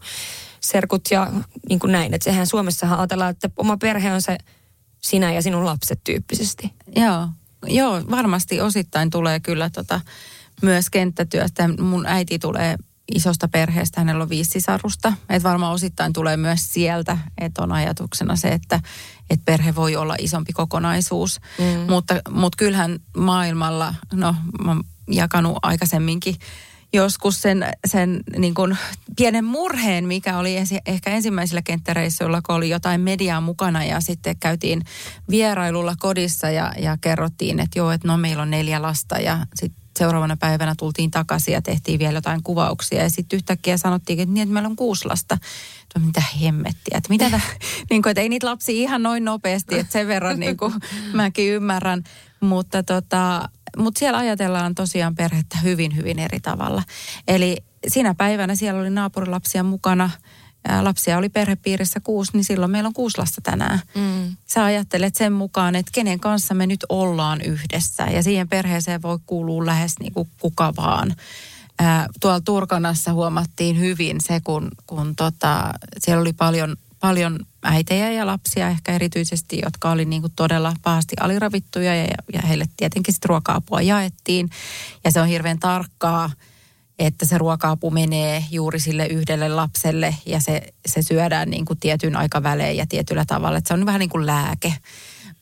[0.59, 1.31] serkut ja
[1.69, 2.13] niin kuin näin.
[2.13, 4.37] Että sehän Suomessahan ajatellaan, että oma perhe on se
[5.01, 6.73] sinä ja sinun lapset tyyppisesti.
[6.95, 7.27] Joo,
[7.65, 10.01] Joo varmasti osittain tulee kyllä tota,
[10.61, 11.69] myös kenttätyöstä.
[11.79, 12.75] Mun äiti tulee
[13.15, 15.13] isosta perheestä, hänellä on viisi sisarusta.
[15.29, 18.79] Että varmaan osittain tulee myös sieltä, että on ajatuksena se, että,
[19.29, 21.39] että perhe voi olla isompi kokonaisuus.
[21.59, 21.91] Mm.
[21.91, 24.75] Mutta, mutta kyllähän maailmalla, no mä
[25.07, 26.35] jakanut aikaisemminkin
[26.93, 28.77] joskus sen, sen niin kuin
[29.15, 34.39] pienen murheen, mikä oli ensi, ehkä ensimmäisillä kenttäreissuilla, kun oli jotain mediaa mukana ja sitten
[34.39, 34.81] käytiin
[35.29, 39.80] vierailulla kodissa ja, ja kerrottiin, että joo, että no meillä on neljä lasta ja sitten
[39.99, 43.03] seuraavana päivänä tultiin takaisin ja tehtiin vielä jotain kuvauksia.
[43.03, 45.37] Ja sitten yhtäkkiä sanottiin, että, niin, että meillä on kuusi lasta.
[45.93, 47.29] Tuo, mitä hemmettiä, että, mitä
[47.89, 50.73] niin kuin, että ei niitä lapsi ihan noin nopeasti, että sen verran niin kuin,
[51.13, 52.03] mäkin ymmärrän.
[52.41, 56.83] Mutta tota, mutta siellä ajatellaan tosiaan perhettä hyvin, hyvin eri tavalla.
[57.27, 60.09] Eli siinä päivänä siellä oli naapurilapsia mukana.
[60.81, 63.81] Lapsia oli perhepiirissä kuusi, niin silloin meillä on kuusi lasta tänään.
[63.95, 64.35] Mm.
[64.45, 68.03] Sä ajattelet sen mukaan, että kenen kanssa me nyt ollaan yhdessä.
[68.03, 71.15] Ja siihen perheeseen voi kuulua lähes niin kuin kuka vaan.
[71.79, 78.25] ää, tuolla Turkanassa huomattiin hyvin se, kun, kun tota, siellä oli paljon, paljon äitejä ja
[78.25, 83.29] lapsia ehkä erityisesti, jotka oli niin kuin todella pahasti aliravittuja ja, ja heille tietenkin sitten
[83.29, 84.49] ruoka-apua jaettiin.
[85.03, 86.31] Ja se on hirveän tarkkaa,
[87.05, 92.15] että se ruoka-apu menee juuri sille yhdelle lapselle ja se, se syödään niin kuin tietyn
[92.15, 93.57] aikavälein ja tietyllä tavalla.
[93.57, 94.73] Että se on vähän niin kuin lääke.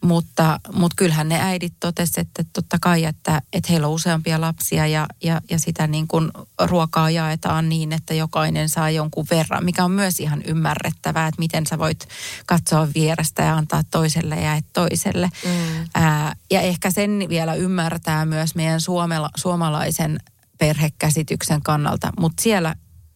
[0.04, 4.88] Mutta, mutta kyllähän ne äidit totesivat, että totta kai, että, että heillä on useampia lapsia
[4.88, 6.32] ja, ja, ja sitä niin kuin
[6.62, 11.68] ruokaa jaetaan niin, että jokainen saa jonkun verran, mikä on myös ihan ymmärrettävää, että miten
[11.68, 12.08] sä voit
[12.46, 15.30] katsoa vierestä ja antaa toiselle ja et toiselle.
[15.46, 15.88] Mm.
[15.96, 20.20] Ää, ja ehkä sen vielä ymmärtää myös meidän suomala, suomalaisen
[20.60, 22.76] perhekäsityksen kannalta, mutta siellä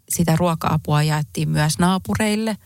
[0.09, 2.57] sitä ruoka-apua jaettiin myös naapureille–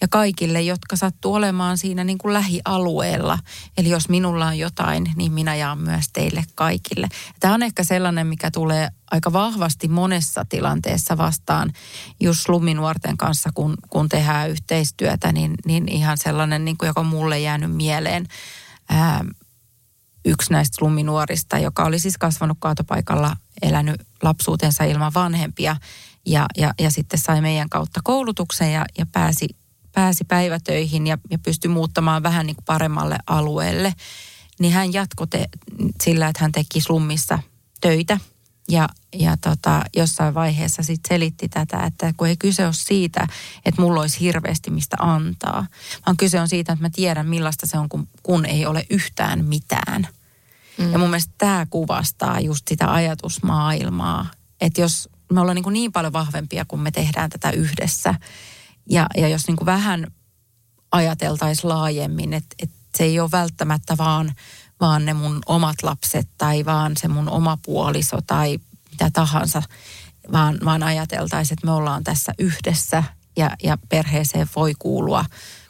[0.00, 3.38] ja kaikille, jotka sattuu olemaan siinä niin kuin lähialueella.
[3.78, 7.08] Eli jos minulla on jotain, niin minä jaan myös teille kaikille.
[7.40, 11.72] Tämä on ehkä sellainen, mikä tulee aika vahvasti monessa tilanteessa vastaan
[12.20, 17.06] just luminuorten kanssa, kun, kun tehdään yhteistyötä, niin, niin ihan sellainen, niin kuin joka on
[17.06, 18.26] mulle jäänyt mieleen.
[18.88, 19.24] Ää,
[20.24, 25.76] yksi näistä luminuorista, joka oli siis kasvanut kaatopaikalla, elänyt lapsuutensa ilman vanhempia
[26.26, 29.48] ja, ja, ja sitten sai meidän kautta koulutuksen ja, ja pääsi
[29.96, 33.94] pääsi päivätöihin ja, ja pystyi muuttamaan vähän niin kuin paremmalle alueelle,
[34.58, 35.26] niin hän jatkoi
[36.02, 37.38] sillä, että hän teki slummissa
[37.80, 38.18] töitä.
[38.68, 43.28] Ja, ja tota, jossain vaiheessa sitten selitti tätä, että kun ei kyse ole siitä,
[43.64, 45.66] että mulla olisi hirveästi mistä antaa,
[46.06, 49.44] vaan kyse on siitä, että mä tiedän millaista se on, kun, kun ei ole yhtään
[49.44, 50.08] mitään.
[50.78, 50.92] Mm.
[50.92, 54.26] Ja mun mielestä tämä kuvastaa just sitä ajatusmaailmaa,
[54.60, 58.14] että jos me ollaan niin, niin paljon vahvempia, kun me tehdään tätä yhdessä,
[58.90, 60.06] ja, ja jos niin kuin vähän
[60.92, 64.34] ajateltaisiin laajemmin, että, että se ei ole välttämättä vaan,
[64.80, 68.58] vaan ne mun omat lapset tai vaan se mun oma puoliso tai
[68.90, 69.62] mitä tahansa,
[70.32, 73.04] vaan, vaan ajateltaisiin, että me ollaan tässä yhdessä.
[73.36, 75.24] Ja, ja perheeseen voi kuulua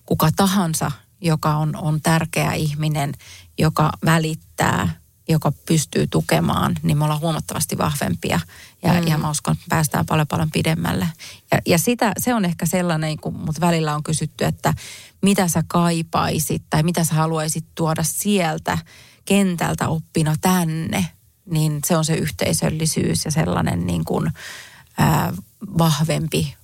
[0.07, 0.91] kuka tahansa,
[1.21, 3.13] joka on, on tärkeä ihminen,
[3.59, 4.89] joka välittää–
[5.29, 8.41] joka pystyy tukemaan, niin me ollaan huomattavasti vahvempia.
[8.83, 9.07] Ja, mm.
[9.07, 11.09] ja mä uskon, että päästään paljon paljon pidemmälle.
[11.53, 14.75] Ja, ja sitä, se on ehkä sellainen, kun mut välillä on kysytty, että
[15.23, 18.79] mitä sä kaipaisit tai mitä sä haluaisit tuoda sieltä
[19.25, 21.07] kentältä oppina tänne.
[21.51, 24.31] Niin se on se yhteisöllisyys ja sellainen niin kuin,
[24.99, 25.33] ää,
[25.79, 26.57] vahvempi,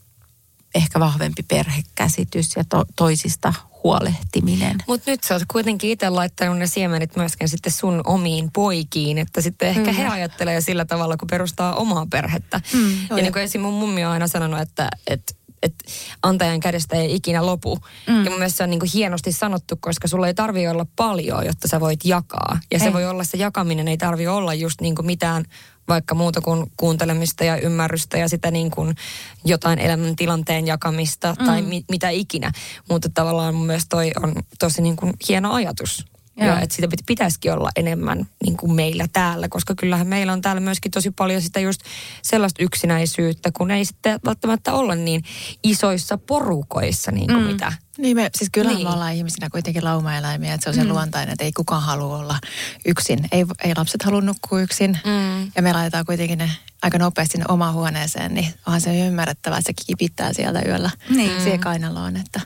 [0.75, 3.55] ehkä vahvempi perhekäsitys ja to, toisista
[3.85, 4.77] huolehtiminen.
[4.87, 9.41] Mutta nyt sä oot kuitenkin itse laittanut ne siemenet myöskin sitten sun omiin poikiin, että
[9.41, 9.97] sitten ehkä mm.
[9.97, 12.61] he ajattelee sillä tavalla, kun perustaa omaa perhettä.
[12.75, 13.61] Mm, ja niin kuin esim.
[13.61, 15.85] mun mummi on aina sanonut, että, että että
[16.23, 17.79] antajan kädestä ei ikinä lopu.
[18.09, 18.25] Mm.
[18.25, 21.47] Ja mun mielestä se on niin kuin hienosti sanottu, koska sulla ei tarvi olla paljon,
[21.47, 22.59] jotta sä voit jakaa.
[22.71, 22.85] Ja ei.
[22.85, 25.45] se voi olla, se jakaminen ei tarvi olla just niin kuin mitään
[25.89, 28.97] vaikka muuta kuin kuuntelemista ja ymmärrystä ja sitä niin kuin
[29.45, 31.47] jotain elämäntilanteen jakamista mm.
[31.47, 32.53] tai mi- mitä ikinä.
[32.91, 36.12] Mutta tavallaan mun mielestä toi on tosi niin kuin hieno ajatus.
[36.37, 36.49] Joo.
[36.49, 40.61] Ja että sitä pitäisikin olla enemmän niin kuin meillä täällä, koska kyllähän meillä on täällä
[40.61, 41.81] myöskin tosi paljon sitä just
[42.23, 45.23] sellaista yksinäisyyttä, kun ei sitten välttämättä olla niin
[45.63, 47.47] isoissa porukoissa niin kuin mm.
[47.47, 48.87] mitä niin me, siis kyllä niin.
[48.87, 50.89] me ollaan ihmisinä kuitenkin laumaeläimiä, että se on se mm.
[50.89, 52.39] luontainen, että ei kukaan halua olla
[52.87, 53.19] yksin.
[53.33, 55.53] Ei, ei lapset halua nukkua yksin mm.
[55.57, 56.51] ja me laitetaan kuitenkin ne
[56.83, 61.43] aika nopeasti sinne omaan huoneeseen, niin onhan se ymmärrettävää, että se kipittää sieltä yöllä niin.
[61.43, 62.41] siihen kainaloon, että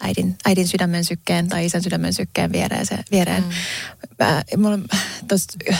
[0.00, 2.86] äidin, äidin sydämen sykkeen tai isän sydämen sykkeen viereen.
[2.86, 3.44] Se, viereen.
[3.44, 3.50] Mm.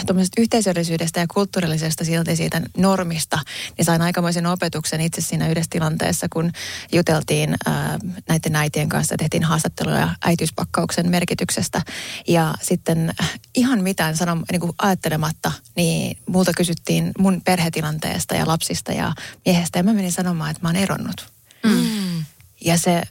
[0.06, 3.38] Tuommoisesta yhteisöllisyydestä ja kulttuurillisesta silti siitä normista,
[3.78, 6.52] niin sain aikamoisen opetuksen itse siinä yhdessä tilanteessa, kun
[6.92, 7.98] juteltiin ää,
[8.28, 11.82] näiden äitien kanssa, tehtiin haastatteluja äitiyspakkauksen merkityksestä.
[12.28, 13.14] Ja sitten
[13.54, 19.12] ihan mitään sanom, niin kuin ajattelematta, niin multa kysyttiin mun perhetilanteesta ja lapsista ja
[19.46, 19.78] miehestä.
[19.78, 21.32] Ja mä menin sanomaan, että mä oon eronnut.
[21.64, 22.24] Mm.
[22.64, 23.02] Ja se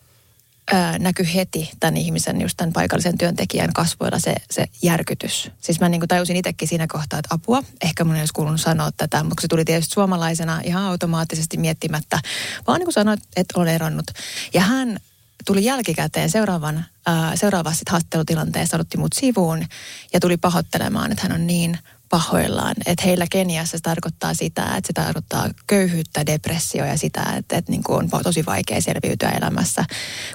[1.00, 5.52] näkyi heti tämän ihmisen, just tämän paikallisen työntekijän kasvoilla se, se järkytys.
[5.60, 8.62] Siis mä niin kuin tajusin itsekin siinä kohtaa, että apua, ehkä mun ei olisi kuulunut
[8.62, 12.20] sanoa tätä, mutta se tuli tietysti suomalaisena ihan automaattisesti miettimättä,
[12.68, 14.06] vaan niin kuin sanoit, että olen eronnut.
[14.54, 15.00] Ja hän
[15.46, 19.66] tuli jälkikäteen seuraavan, ää, seuraavassa haastattelutilanteessa, odotti mut sivuun
[20.14, 21.80] ja tuli pahoittelemaan, että hän on niin
[22.10, 22.76] pahoillaan.
[22.86, 27.72] Että heillä Keniassa se tarkoittaa sitä, että se tarkoittaa köyhyyttä, depressio ja sitä, että, että
[27.72, 29.86] niin kuin on tosi vaikea selviytyä elämässä,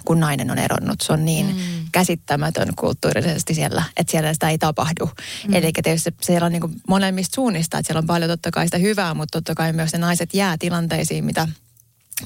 [0.05, 1.01] kun nainen on eronnut.
[1.01, 1.63] Se on niin mm.
[1.93, 5.11] käsittämätön kulttuurisesti siellä, että siellä sitä ei tapahdu.
[5.49, 5.55] Mm.
[5.55, 8.79] Eli tietysti siellä on niin kuin molemmista suunnista, että siellä on paljon totta kai sitä
[8.79, 11.49] hyvää, mutta totta kai myös ne naiset jää tilanteisiin, mitä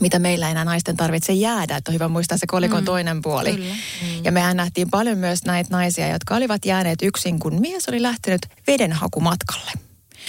[0.01, 1.77] mitä meillä ei enää naisten tarvitse jäädä.
[1.77, 2.85] Että on hyvä muistaa se kolikon mm.
[2.85, 3.53] toinen puoli.
[3.53, 3.75] Kyllä.
[3.75, 4.25] Mm.
[4.25, 8.47] Ja mehän nähtiin paljon myös näitä naisia, jotka olivat jääneet yksin, kun mies oli lähtenyt
[8.67, 9.71] vedenhakumatkalle.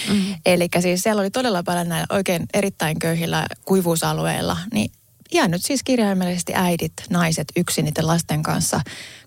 [0.08, 0.34] Mm.
[0.46, 4.92] Eli siis siellä oli todella paljon näillä oikein erittäin köyhillä kuivuusalueilla, niin
[5.34, 8.80] jäänyt siis kirjaimellisesti äidit, naiset yksin niiden lasten kanssa,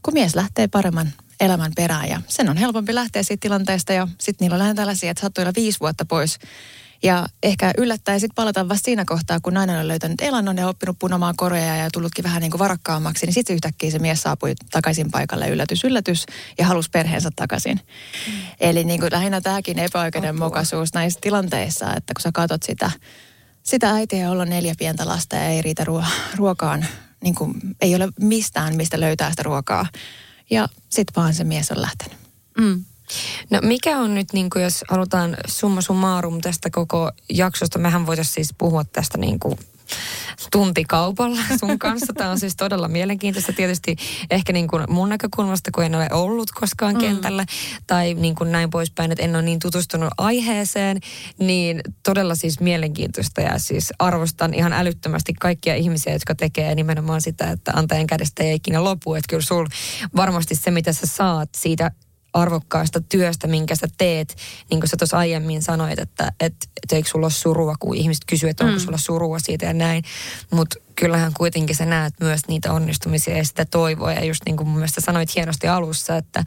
[0.03, 2.09] kun mies lähtee paremman elämän perään.
[2.09, 5.43] Ja sen on helpompi lähteä siitä tilanteesta ja sitten niillä on lähinnä tällaisia, että saattoi
[5.43, 6.39] olla viisi vuotta pois
[7.03, 10.99] ja ehkä yllättää sitten palata vasta siinä kohtaa, kun nainen on löytänyt elannon ja oppinut
[10.99, 15.11] punomaan koreja ja tullutkin vähän niin kuin varakkaammaksi, niin sitten yhtäkkiä se mies saapui takaisin
[15.11, 16.25] paikalle yllätys, yllätys
[16.57, 17.79] ja halusi perheensä takaisin.
[18.27, 18.33] Mm.
[18.59, 22.91] Eli niin kuin lähinnä tämäkin epäoikeudenmukaisuus näissä tilanteissa, että kun sä katsot sitä,
[23.63, 26.85] sitä äitiä, jolla on neljä pientä lasta ja ei riitä ruo- ruokaan,
[27.23, 29.85] niin kuin, ei ole mistään, mistä löytää sitä ruokaa.
[30.49, 32.17] Ja sitten vaan se mies on lähtenyt.
[32.57, 32.85] Mm.
[33.49, 38.33] No mikä on nyt, niin kuin jos halutaan summa summarum tästä koko jaksosta, mehän voitaisiin
[38.33, 39.57] siis puhua tästä niin kuin
[40.51, 42.13] tuntikaupalla sun kanssa.
[42.13, 43.95] Tämä on siis todella mielenkiintoista tietysti
[44.29, 47.01] ehkä niin kuin mun näkökulmasta, kun en ole ollut koskaan mm.
[47.01, 47.45] kentällä
[47.87, 50.99] tai niin kuin näin poispäin, että en ole niin tutustunut aiheeseen,
[51.39, 57.51] niin todella siis mielenkiintoista ja siis arvostan ihan älyttömästi kaikkia ihmisiä, jotka tekee nimenomaan sitä,
[57.51, 59.15] että antajan kädestä ei ikinä lopu.
[59.15, 59.65] Että kyllä sul
[60.15, 61.91] varmasti se, mitä sä saat siitä
[62.33, 64.35] arvokkaasta työstä, minkä sä teet.
[64.69, 66.53] Niin kuin sä tuossa aiemmin sanoit, että et,
[66.83, 68.83] et eikö sulla ole surua, kun ihmiset kysyy, että onko mm.
[68.83, 70.03] sulla surua siitä ja näin.
[70.51, 74.13] Mutta kyllähän kuitenkin sä näet myös niitä onnistumisia ja sitä toivoa.
[74.13, 76.43] Ja just niin kuin mun mielestä sanoit hienosti alussa, että,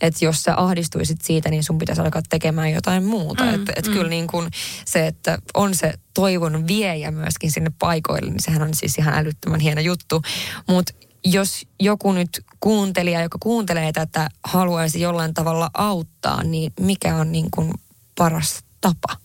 [0.00, 3.44] että jos sä ahdistuisit siitä, niin sun pitäisi alkaa tekemään jotain muuta.
[3.44, 3.92] Mm, että et mm.
[3.92, 4.50] kyllä niin kuin
[4.84, 9.60] se, että on se toivon viejä myöskin sinne paikoille, niin sehän on siis ihan älyttömän
[9.60, 10.22] hieno juttu.
[10.68, 10.92] Mutta
[11.24, 17.50] jos joku nyt kuuntelija, joka kuuntelee tätä, haluaisi jollain tavalla auttaa, niin mikä on niin
[17.50, 17.74] kuin
[18.18, 19.16] paras tapa?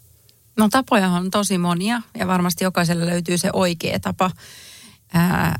[0.57, 4.31] No tapoja on tosi monia ja varmasti jokaiselle löytyy se oikea tapa.
[5.13, 5.59] Ää,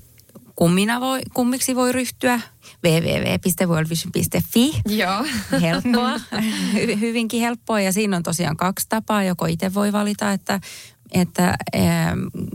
[0.56, 2.42] kummina voi, kummiksi voi ryhtyä
[2.84, 4.82] www.worldvision.fi.
[4.88, 5.26] Joo.
[5.62, 6.20] Helppoa,
[7.02, 9.24] hyvinkin helppoa ja siinä on tosiaan kaksi tapaa.
[9.24, 10.60] Joko itse voi valita, että
[11.16, 11.56] että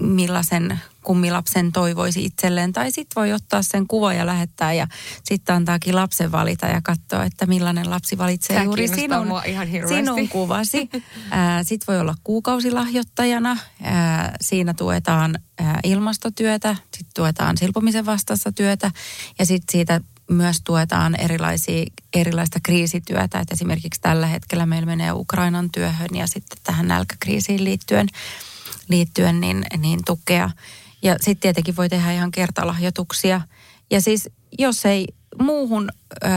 [0.00, 2.72] millaisen kummilapsen toivoisi itselleen.
[2.72, 4.86] Tai sitten voi ottaa sen kuva ja lähettää ja
[5.24, 10.28] sitten antaakin lapsen valita ja katsoa, että millainen lapsi valitsee Tämä juuri sinun, ihan sinun
[10.28, 10.90] kuvasi.
[11.62, 13.56] Sitten voi olla kuukausilahjoittajana.
[13.82, 18.90] Ää, siinä tuetaan ää, ilmastotyötä, sitten tuetaan silpomisen vastaista työtä
[19.38, 20.00] ja sitten siitä
[20.30, 21.84] myös tuetaan erilaisia,
[22.14, 23.40] erilaista kriisityötä.
[23.40, 28.08] Että esimerkiksi tällä hetkellä meillä menee Ukrainan työhön ja sitten tähän nälkäkriisiin liittyen,
[28.90, 30.50] liittyen niin, niin tukea.
[31.02, 33.40] Ja sitten tietenkin voi tehdä ihan kertalahjoituksia.
[33.90, 34.28] Ja siis
[34.58, 35.06] jos ei
[35.40, 35.88] muuhun
[36.24, 36.28] ö,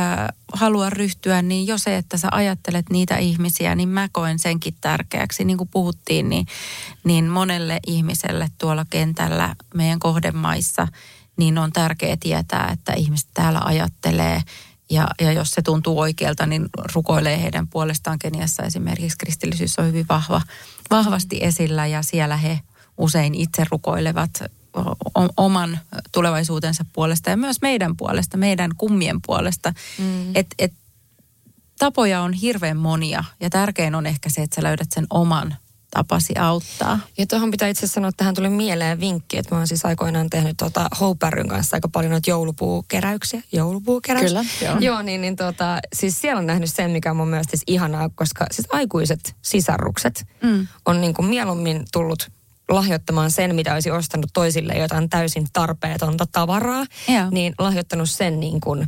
[0.53, 5.45] halua ryhtyä, niin jo se, että sä ajattelet niitä ihmisiä, niin mä koen senkin tärkeäksi.
[5.45, 6.47] Niin kuin puhuttiin, niin,
[7.03, 10.87] niin monelle ihmiselle tuolla kentällä meidän kohdemaissa–
[11.37, 14.41] niin on tärkeää tietää, että ihmiset täällä ajattelee
[14.89, 18.19] ja, ja jos se tuntuu oikealta, niin rukoilee heidän puolestaan.
[18.19, 20.41] Keniassa esimerkiksi kristillisyys on hyvin vahva,
[20.93, 22.59] vahvasti esillä ja siellä he
[22.97, 24.43] usein itse rukoilevat
[25.37, 25.79] oman
[26.11, 29.73] tulevaisuutensa puolesta ja myös meidän puolesta, meidän kummien puolesta.
[29.97, 30.35] Mm.
[30.35, 30.73] Et, et,
[31.79, 35.55] tapoja on hirveän monia ja tärkein on ehkä se, että sä löydät sen oman
[35.93, 36.99] tapasi auttaa.
[37.17, 40.29] Ja tuohon pitää itse sanoa, että tähän tuli mieleen vinkki, että mä oon siis aikoinaan
[40.29, 43.41] tehnyt tuota Hope kanssa aika paljon noita joulupuukeräyksiä.
[43.51, 44.25] Joulupuukeräys.
[44.25, 44.77] Kyllä, joo.
[44.89, 48.09] joo niin, niin tuota, siis siellä on nähnyt sen, mikä on mun mielestä siis ihanaa,
[48.15, 50.67] koska siis aikuiset sisarrukset mm.
[50.85, 52.31] on niin kuin mieluummin tullut
[52.70, 57.28] lahjoittamaan sen, mitä olisi ostanut toisille jotain täysin tarpeetonta tavaraa, Joo.
[57.32, 58.88] niin lahjoittanut sen niin kuin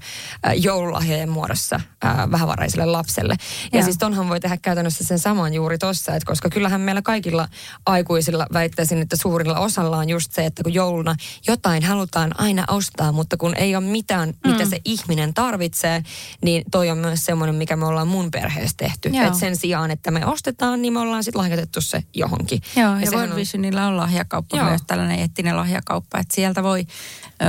[0.56, 3.36] joululahjojen muodossa äh, vähävaraiselle lapselle.
[3.74, 3.84] Ja Joo.
[3.84, 7.48] siis tonhan voi tehdä käytännössä sen saman juuri tossa, että koska kyllähän meillä kaikilla
[7.86, 11.16] aikuisilla väittäisin, että suurilla osalla on just se, että kun jouluna
[11.48, 14.52] jotain halutaan aina ostaa, mutta kun ei ole mitään, mm.
[14.52, 16.04] mitä se ihminen tarvitsee,
[16.44, 19.12] niin toi on myös semmoinen, mikä me ollaan mun perheessä tehty.
[19.26, 22.62] Että sen sijaan, että me ostetaan, niin me ollaan sitten lahjoitettu se johonkin.
[22.76, 23.34] Joo, ja, ja World
[23.66, 24.66] niillä on lahjakauppa Joo.
[24.66, 26.86] myös, tällainen eettinen lahjakauppa, että sieltä voi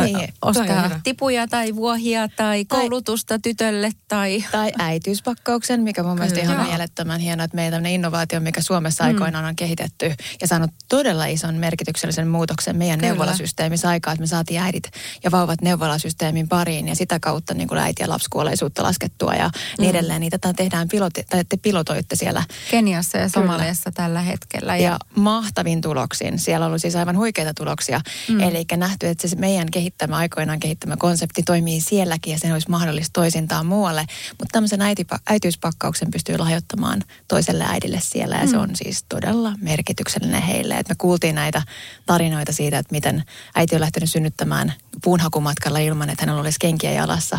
[0.05, 4.45] niin, ö, ostaa tipuja tai vuohia tai koulutusta tai, tytölle tai...
[4.53, 6.67] Tai äitiyspakkauksen, mikä mun mielestä ihan Joo.
[6.67, 9.09] mielettömän hieno, että meillä on innovaatio, mikä Suomessa mm.
[9.09, 13.13] aikoinaan on kehitetty ja saanut todella ison merkityksellisen muutoksen meidän Kyllä.
[13.13, 14.85] neuvolasysteemissä aikaa, että me saatiin äidit
[15.25, 19.53] ja vauvat neuvolasysteemin pariin ja sitä kautta niin kuin äiti- ja lapsikuolleisuutta laskettua ja niin
[19.79, 19.83] mm.
[19.83, 20.21] niin edelleen.
[20.21, 22.45] Niitä tehdään piloti, tai te pilotoitte siellä.
[22.71, 24.77] Keniassa ja Somaliassa tällä hetkellä.
[24.77, 26.39] Ja, ja mahtavin tulos tuloksin.
[26.39, 28.01] Siellä on ollut siis aivan huikeita tuloksia.
[28.29, 28.41] Mm.
[28.41, 33.13] Eli nähty, että se meidän kehittämä, aikoinaan kehittämä konsepti toimii sielläkin ja sen olisi mahdollista
[33.13, 34.07] toisintaa muualle.
[34.39, 38.51] Mutta tämmöisen äitipa- äitiyspakkauksen pystyy lahjoittamaan toiselle äidille siellä ja mm.
[38.51, 40.75] se on siis todella merkityksellinen heille.
[40.75, 41.63] Et me kuultiin näitä
[42.07, 47.39] tarinoita siitä, että miten äiti on lähtenyt synnyttämään puunhakumatkalla ilman, että hänellä olisi kenkiä jalassa.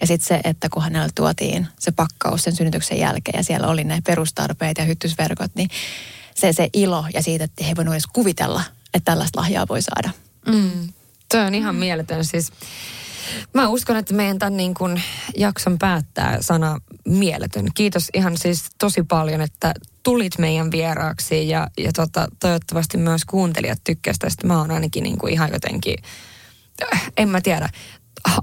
[0.00, 3.84] Ja sitten se, että kun hänelle tuotiin se pakkaus sen synnytyksen jälkeen ja siellä oli
[3.84, 5.70] ne perustarpeet ja hyttysverkot, niin
[6.36, 8.62] se, se ilo ja siitä, että he voivat edes kuvitella,
[8.94, 10.10] että tällaista lahjaa voi saada.
[10.46, 10.88] Mm.
[11.30, 11.78] Tuo on ihan mm.
[11.78, 12.24] mieletön.
[12.24, 12.52] Siis,
[13.54, 15.02] mä uskon, että meidän tämän niin kuin
[15.36, 17.66] jakson päättää sana mieletön.
[17.74, 23.80] Kiitos ihan siis tosi paljon, että tulit meidän vieraaksi ja, ja tota, toivottavasti myös kuuntelijat
[23.84, 24.46] tykkäsivät tästä.
[24.46, 25.96] Mä oon ainakin niin kuin ihan jotenkin,
[27.16, 27.68] en mä tiedä,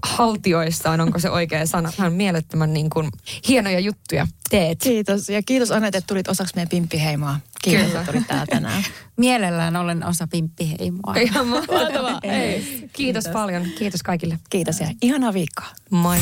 [0.04, 1.92] haltioissaan, onko se oikea sana.
[1.98, 3.10] Hän mielettömän niin kuin,
[3.48, 4.80] hienoja juttuja teet.
[4.80, 5.30] Kiitos.
[5.30, 7.40] Ja kiitos Anette, että tulit osaksi meidän pimppiheimoa.
[7.62, 8.00] Kiitos, Kyllä.
[8.00, 8.84] että tulit täällä tänään.
[9.18, 11.16] Mielellään olen osa pimppiheimoa.
[11.16, 12.20] Ihan mahtavaa.
[12.22, 13.66] Kiitos, Kiitos paljon.
[13.78, 14.40] Kiitos kaikille.
[14.50, 15.68] Kiitos ja ihanaa viikkoa.
[15.90, 16.18] Moi.